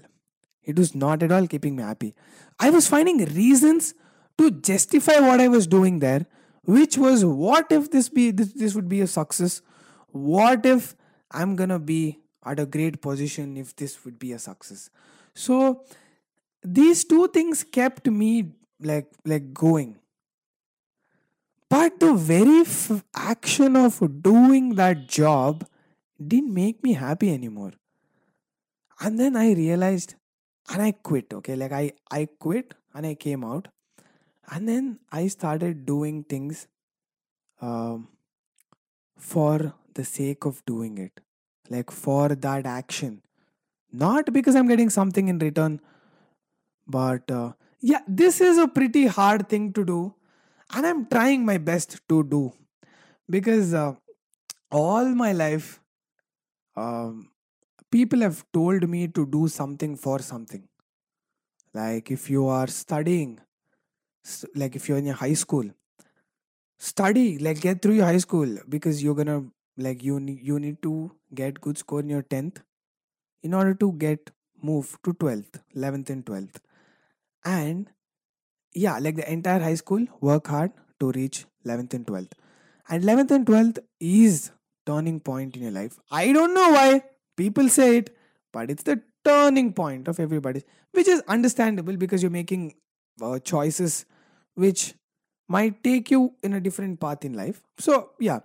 It 0.63 0.77
was 0.77 0.95
not 0.95 1.23
at 1.23 1.31
all 1.31 1.47
keeping 1.47 1.75
me 1.75 1.83
happy. 1.83 2.15
I 2.59 2.69
was 2.69 2.87
finding 2.87 3.17
reasons 3.17 3.93
to 4.41 4.51
justify 4.51 5.19
what 5.19 5.39
I 5.39 5.47
was 5.47 5.67
doing 5.67 5.99
there, 5.99 6.25
which 6.63 6.97
was 6.97 7.23
what 7.23 7.71
if 7.71 7.91
this 7.91 8.09
be 8.09 8.31
this, 8.31 8.53
this 8.53 8.75
would 8.75 8.89
be 8.89 9.01
a 9.01 9.07
success? 9.07 9.61
What 10.09 10.65
if 10.65 10.95
I'm 11.31 11.55
gonna 11.55 11.79
be 11.79 12.19
at 12.43 12.59
a 12.59 12.65
great 12.65 13.01
position 13.01 13.57
if 13.57 13.75
this 13.75 14.03
would 14.03 14.17
be 14.19 14.31
a 14.33 14.39
success? 14.39 14.89
So 15.33 15.83
these 16.63 17.03
two 17.05 17.27
things 17.27 17.63
kept 17.63 18.07
me 18.07 18.53
like 18.79 19.11
like 19.25 19.53
going. 19.53 19.97
But 21.69 21.99
the 21.99 22.13
very 22.13 22.61
f- 22.61 23.03
action 23.15 23.77
of 23.81 23.99
doing 24.21 24.73
that 24.75 25.05
job 25.07 25.65
didn't 26.33 26.53
make 26.53 26.83
me 26.83 26.93
happy 26.93 27.31
anymore. 27.33 27.71
And 28.99 29.19
then 29.19 29.37
I 29.37 29.53
realized 29.53 30.15
and 30.69 30.81
I 30.81 30.91
quit, 30.91 31.33
okay? 31.33 31.55
Like 31.55 31.71
I 31.71 31.93
I 32.09 32.27
quit 32.47 32.73
and 32.93 33.05
I 33.05 33.13
came 33.27 33.45
out 33.51 33.69
and 34.49 34.67
then 34.67 34.99
I 35.11 35.27
started 35.27 35.85
doing 35.85 36.23
things 36.23 36.67
um, 37.61 38.07
for 39.17 39.73
the 39.93 40.03
sake 40.03 40.45
of 40.45 40.63
doing 40.65 40.97
it. 40.97 41.19
Like 41.69 41.91
for 41.91 42.29
that 42.29 42.65
action. 42.65 43.21
Not 43.93 44.33
because 44.33 44.55
I'm 44.55 44.67
getting 44.67 44.89
something 44.89 45.27
in 45.27 45.39
return, 45.39 45.79
but 46.87 47.29
uh, 47.29 47.53
yeah, 47.79 48.01
this 48.07 48.41
is 48.41 48.57
a 48.57 48.67
pretty 48.67 49.05
hard 49.07 49.47
thing 49.47 49.73
to 49.73 49.85
do 49.85 50.15
and 50.73 50.85
I'm 50.85 51.05
trying 51.05 51.45
my 51.45 51.57
best 51.57 51.99
to 52.09 52.23
do 52.23 52.53
because 53.29 53.73
uh, 53.73 53.93
all 54.71 55.05
my 55.05 55.31
life 55.33 55.81
um, 56.75 57.29
people 57.91 58.21
have 58.21 58.43
told 58.53 58.87
me 58.87 59.07
to 59.07 59.25
do 59.25 59.47
something 59.47 59.95
for 59.95 60.19
something 60.19 60.67
like 61.73 62.11
if 62.11 62.29
you 62.29 62.47
are 62.47 62.67
studying 62.67 63.39
like 64.55 64.75
if 64.75 64.87
you're 64.87 64.97
in 64.97 65.05
your 65.05 65.15
high 65.15 65.33
school 65.33 65.69
study 66.77 67.37
like 67.37 67.61
get 67.61 67.81
through 67.81 67.93
your 67.93 68.05
high 68.05 68.17
school 68.17 68.57
because 68.69 69.03
you're 69.03 69.15
gonna 69.15 69.43
like 69.77 70.03
you 70.03 70.19
need 70.19 70.39
you 70.41 70.59
need 70.59 70.81
to 70.81 71.11
get 71.33 71.61
good 71.61 71.77
score 71.77 71.99
in 71.99 72.09
your 72.09 72.23
10th 72.23 72.61
in 73.43 73.53
order 73.53 73.73
to 73.73 73.91
get 73.93 74.31
move 74.61 74.97
to 75.03 75.13
12th 75.13 75.59
11th 75.75 76.09
and 76.09 76.25
12th 76.25 76.61
and 77.45 77.89
yeah 78.73 78.97
like 78.99 79.15
the 79.15 79.31
entire 79.31 79.59
high 79.59 79.75
school 79.75 80.05
work 80.21 80.47
hard 80.47 80.71
to 80.99 81.11
reach 81.11 81.45
11th 81.65 81.93
and 81.93 82.05
12th 82.07 82.33
and 82.89 83.03
11th 83.03 83.31
and 83.31 83.45
12th 83.45 83.79
is 83.99 84.51
turning 84.85 85.19
point 85.19 85.55
in 85.55 85.61
your 85.61 85.71
life. 85.71 85.97
I 86.09 86.33
don't 86.33 86.53
know 86.53 86.71
why 86.71 87.03
people 87.37 87.69
say 87.69 87.97
it 87.97 88.15
but 88.51 88.69
it's 88.69 88.83
the 88.83 89.01
turning 89.23 89.73
point 89.73 90.07
of 90.07 90.19
everybody 90.19 90.63
which 90.91 91.07
is 91.07 91.21
understandable 91.27 91.95
because 91.95 92.21
you're 92.21 92.31
making 92.31 92.73
uh, 93.21 93.39
choices 93.39 94.05
which 94.55 94.93
might 95.47 95.83
take 95.83 96.11
you 96.11 96.33
in 96.43 96.53
a 96.53 96.59
different 96.59 96.99
path 96.99 97.25
in 97.25 97.33
life. 97.33 97.61
So 97.77 98.11
yeah. 98.19 98.39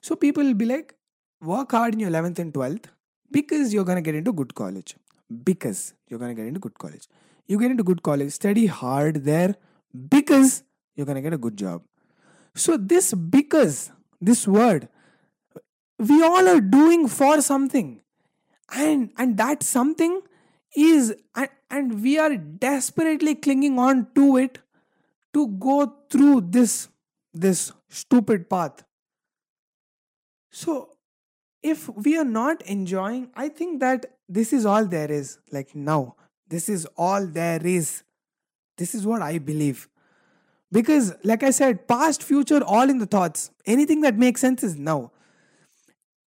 So 0.00 0.16
people 0.16 0.44
will 0.44 0.54
be 0.54 0.66
like 0.66 0.94
work 1.40 1.72
hard 1.72 1.94
in 1.94 2.00
your 2.00 2.10
11th 2.10 2.38
and 2.38 2.52
12th 2.52 2.84
because 3.30 3.72
you're 3.72 3.84
going 3.84 3.96
to 3.96 4.02
get 4.02 4.14
into 4.14 4.32
good 4.32 4.54
college. 4.54 4.96
Because 5.44 5.94
you're 6.08 6.18
going 6.18 6.34
to 6.34 6.40
get 6.40 6.46
into 6.46 6.60
good 6.60 6.78
college. 6.78 7.06
You 7.46 7.58
get 7.58 7.70
into 7.70 7.84
good 7.84 8.02
college 8.02 8.32
study 8.32 8.66
hard 8.66 9.24
there 9.24 9.54
because 10.08 10.62
you're 10.94 11.06
going 11.06 11.16
to 11.16 11.22
get 11.22 11.32
a 11.32 11.38
good 11.38 11.56
job. 11.56 11.82
So 12.54 12.76
this 12.76 13.14
because 13.14 13.90
this 14.20 14.46
word 14.46 14.88
we 15.98 16.22
all 16.22 16.48
are 16.48 16.60
doing 16.60 17.08
for 17.08 17.40
something. 17.40 18.00
And 18.72 19.10
and 19.18 19.36
that 19.36 19.62
something 19.62 20.20
is 20.76 21.14
and, 21.34 21.48
and 21.70 22.02
we 22.02 22.18
are 22.18 22.36
desperately 22.36 23.34
clinging 23.34 23.78
on 23.78 24.06
to 24.14 24.36
it 24.36 24.58
to 25.32 25.48
go 25.48 25.92
through 26.10 26.42
this 26.42 26.88
this 27.32 27.72
stupid 27.88 28.48
path. 28.50 28.84
So 30.50 30.90
if 31.62 31.88
we 31.90 32.16
are 32.16 32.24
not 32.24 32.62
enjoying 32.62 33.28
i 33.36 33.46
think 33.46 33.80
that 33.80 34.06
this 34.28 34.52
is 34.52 34.64
all 34.64 34.86
there 34.86 35.10
is 35.10 35.38
like 35.52 35.74
now. 35.74 36.16
This 36.48 36.68
is 36.68 36.86
all 36.96 37.26
there 37.26 37.64
is. 37.64 38.02
This 38.78 38.94
is 38.94 39.06
what 39.06 39.22
i 39.22 39.38
believe. 39.38 39.88
Because 40.72 41.14
like 41.24 41.42
i 41.42 41.50
said 41.50 41.86
past 41.88 42.22
future 42.22 42.62
all 42.64 42.88
in 42.88 42.98
the 42.98 43.06
thoughts. 43.06 43.50
Anything 43.66 44.00
that 44.02 44.16
makes 44.16 44.40
sense 44.40 44.62
is 44.62 44.76
now. 44.76 45.12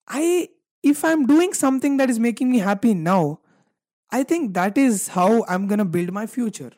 I 0.08 0.48
if 0.82 1.04
i'm 1.04 1.26
doing 1.26 1.54
something 1.54 1.96
that 1.96 2.10
is 2.10 2.18
making 2.18 2.50
me 2.50 2.58
happy 2.58 2.92
now 2.92 3.38
i 4.18 4.22
think 4.22 4.54
that 4.54 4.78
is 4.78 5.08
how 5.16 5.44
i'm 5.48 5.66
going 5.66 5.78
to 5.78 5.90
build 5.96 6.12
my 6.12 6.26
future. 6.26 6.72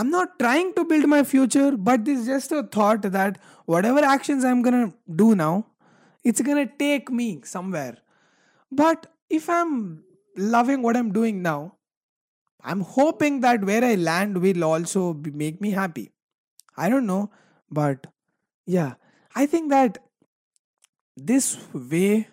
I'm 0.00 0.10
not 0.10 0.38
trying 0.38 0.74
to 0.74 0.84
build 0.84 1.06
my 1.12 1.24
future 1.24 1.76
but 1.76 2.04
this 2.04 2.20
is 2.20 2.26
just 2.26 2.52
a 2.52 2.62
thought 2.62 3.02
that 3.14 3.38
whatever 3.66 4.04
actions 4.10 4.44
i'm 4.44 4.62
going 4.62 4.76
to 4.82 5.16
do 5.22 5.34
now 5.34 5.66
it's 6.24 6.40
going 6.40 6.68
to 6.68 6.72
take 6.78 7.10
me 7.10 7.40
somewhere. 7.44 7.96
But 8.70 9.06
if 9.28 9.48
i'm 9.48 10.04
loving 10.36 10.82
what 10.82 10.96
i'm 10.96 11.10
doing 11.12 11.42
now 11.42 11.74
i'm 12.62 12.80
hoping 12.80 13.40
that 13.40 13.64
where 13.64 13.84
i 13.84 13.94
land 13.94 14.38
will 14.40 14.64
also 14.64 15.14
be, 15.14 15.30
make 15.30 15.60
me 15.60 15.70
happy. 15.70 16.12
I 16.76 16.88
don't 16.88 17.06
know 17.06 17.30
but 17.70 18.06
yeah 18.66 18.94
i 19.34 19.46
think 19.46 19.70
that 19.70 19.98
this 21.16 21.56
way 21.74 22.28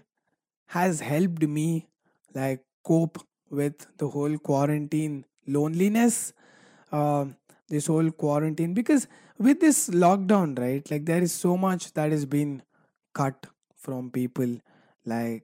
has 0.68 1.00
helped 1.00 1.42
me 1.42 1.88
like 2.34 2.64
cope 2.84 3.18
with 3.50 3.86
the 3.98 4.08
whole 4.08 4.38
quarantine 4.38 5.26
loneliness 5.48 6.34
um 6.92 7.36
this 7.70 7.88
whole 7.88 8.12
quarantine 8.12 8.74
because 8.74 9.08
with 9.38 9.60
this 9.60 9.90
lockdown 9.90 10.58
right 10.60 10.90
like 10.92 11.06
there 11.06 11.22
is 11.22 11.32
so 11.32 11.58
much 11.58 11.92
that 11.94 12.12
has 12.12 12.26
been 12.26 12.62
cut 13.14 13.48
from 13.76 14.10
people 14.12 14.58
like 15.06 15.44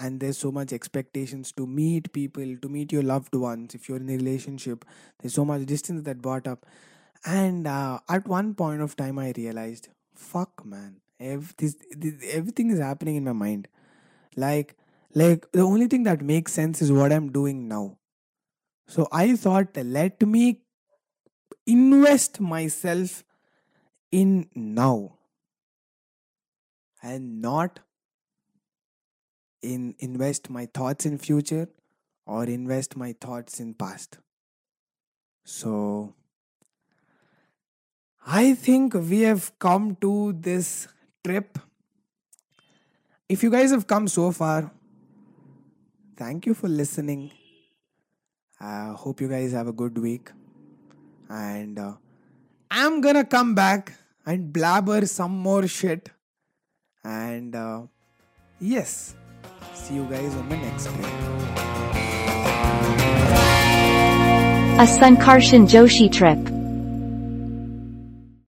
and 0.00 0.20
there's 0.20 0.38
so 0.38 0.50
much 0.50 0.72
expectations 0.72 1.52
to 1.52 1.66
meet 1.66 2.12
people 2.12 2.56
to 2.62 2.68
meet 2.68 2.92
your 2.92 3.02
loved 3.02 3.34
ones 3.34 3.74
if 3.74 3.88
you're 3.88 3.98
in 3.98 4.08
a 4.10 4.16
relationship. 4.16 4.84
There's 5.20 5.34
so 5.34 5.44
much 5.44 5.66
distance 5.66 6.02
that 6.02 6.20
brought 6.20 6.48
up. 6.48 6.66
And 7.24 7.66
uh, 7.66 8.00
at 8.08 8.26
one 8.26 8.54
point 8.54 8.82
of 8.82 8.96
time 8.96 9.18
i 9.18 9.32
realized 9.36 9.88
fuck 10.14 10.64
man. 10.64 10.96
Ev- 11.20 11.54
this, 11.58 11.76
this, 11.96 12.14
everything 12.32 12.70
is 12.70 12.80
happening 12.80 13.16
in 13.16 13.24
my 13.24 13.32
mind. 13.32 13.68
Like 14.36 14.76
like 15.14 15.50
the 15.52 15.60
only 15.60 15.86
thing 15.86 16.02
that 16.02 16.22
makes 16.22 16.52
sense 16.52 16.82
is 16.82 16.90
what 16.92 17.12
i'm 17.12 17.30
doing 17.32 17.68
now. 17.68 17.98
So 18.86 19.08
i 19.12 19.36
thought 19.36 19.76
let 19.76 20.22
me 20.22 20.60
invest 21.66 22.40
myself 22.40 23.22
in 24.12 24.48
now 24.54 25.18
and 27.02 27.40
not 27.40 27.80
in 29.62 29.94
invest 29.98 30.50
my 30.50 30.66
thoughts 30.66 31.06
in 31.06 31.16
future 31.18 31.68
or 32.26 32.44
invest 32.44 32.96
my 32.96 33.14
thoughts 33.20 33.60
in 33.60 33.72
past. 33.74 34.18
So 35.44 36.14
i 38.26 38.54
think 38.54 38.94
we 38.94 39.20
have 39.20 39.58
come 39.58 39.96
to 40.00 40.32
this 40.32 40.88
trip. 41.24 41.58
If 43.28 43.42
you 43.42 43.50
guys 43.50 43.70
have 43.70 43.86
come 43.86 44.08
so 44.08 44.30
far 44.32 44.70
thank 46.16 46.46
you 46.46 46.54
for 46.54 46.68
listening 46.68 47.30
i 48.60 48.92
hope 48.96 49.20
you 49.20 49.28
guys 49.28 49.52
have 49.52 49.66
a 49.66 49.72
good 49.72 49.98
week 49.98 50.30
and 51.28 51.78
uh, 51.78 51.94
I'm 52.70 53.00
gonna 53.00 53.24
come 53.24 53.54
back 53.54 53.92
and 54.26 54.52
blabber 54.52 55.06
some 55.06 55.32
more 55.32 55.66
shit. 55.66 56.10
And 57.04 57.54
uh, 57.54 57.82
yes, 58.60 59.14
see 59.74 59.94
you 59.94 60.04
guys 60.04 60.34
on 60.34 60.48
the 60.48 60.56
next 60.56 60.86
trip. 60.86 61.04
A 64.76 64.86
Sankarshan 64.86 65.68
Joshi 65.68 66.10
trip. 66.10 66.53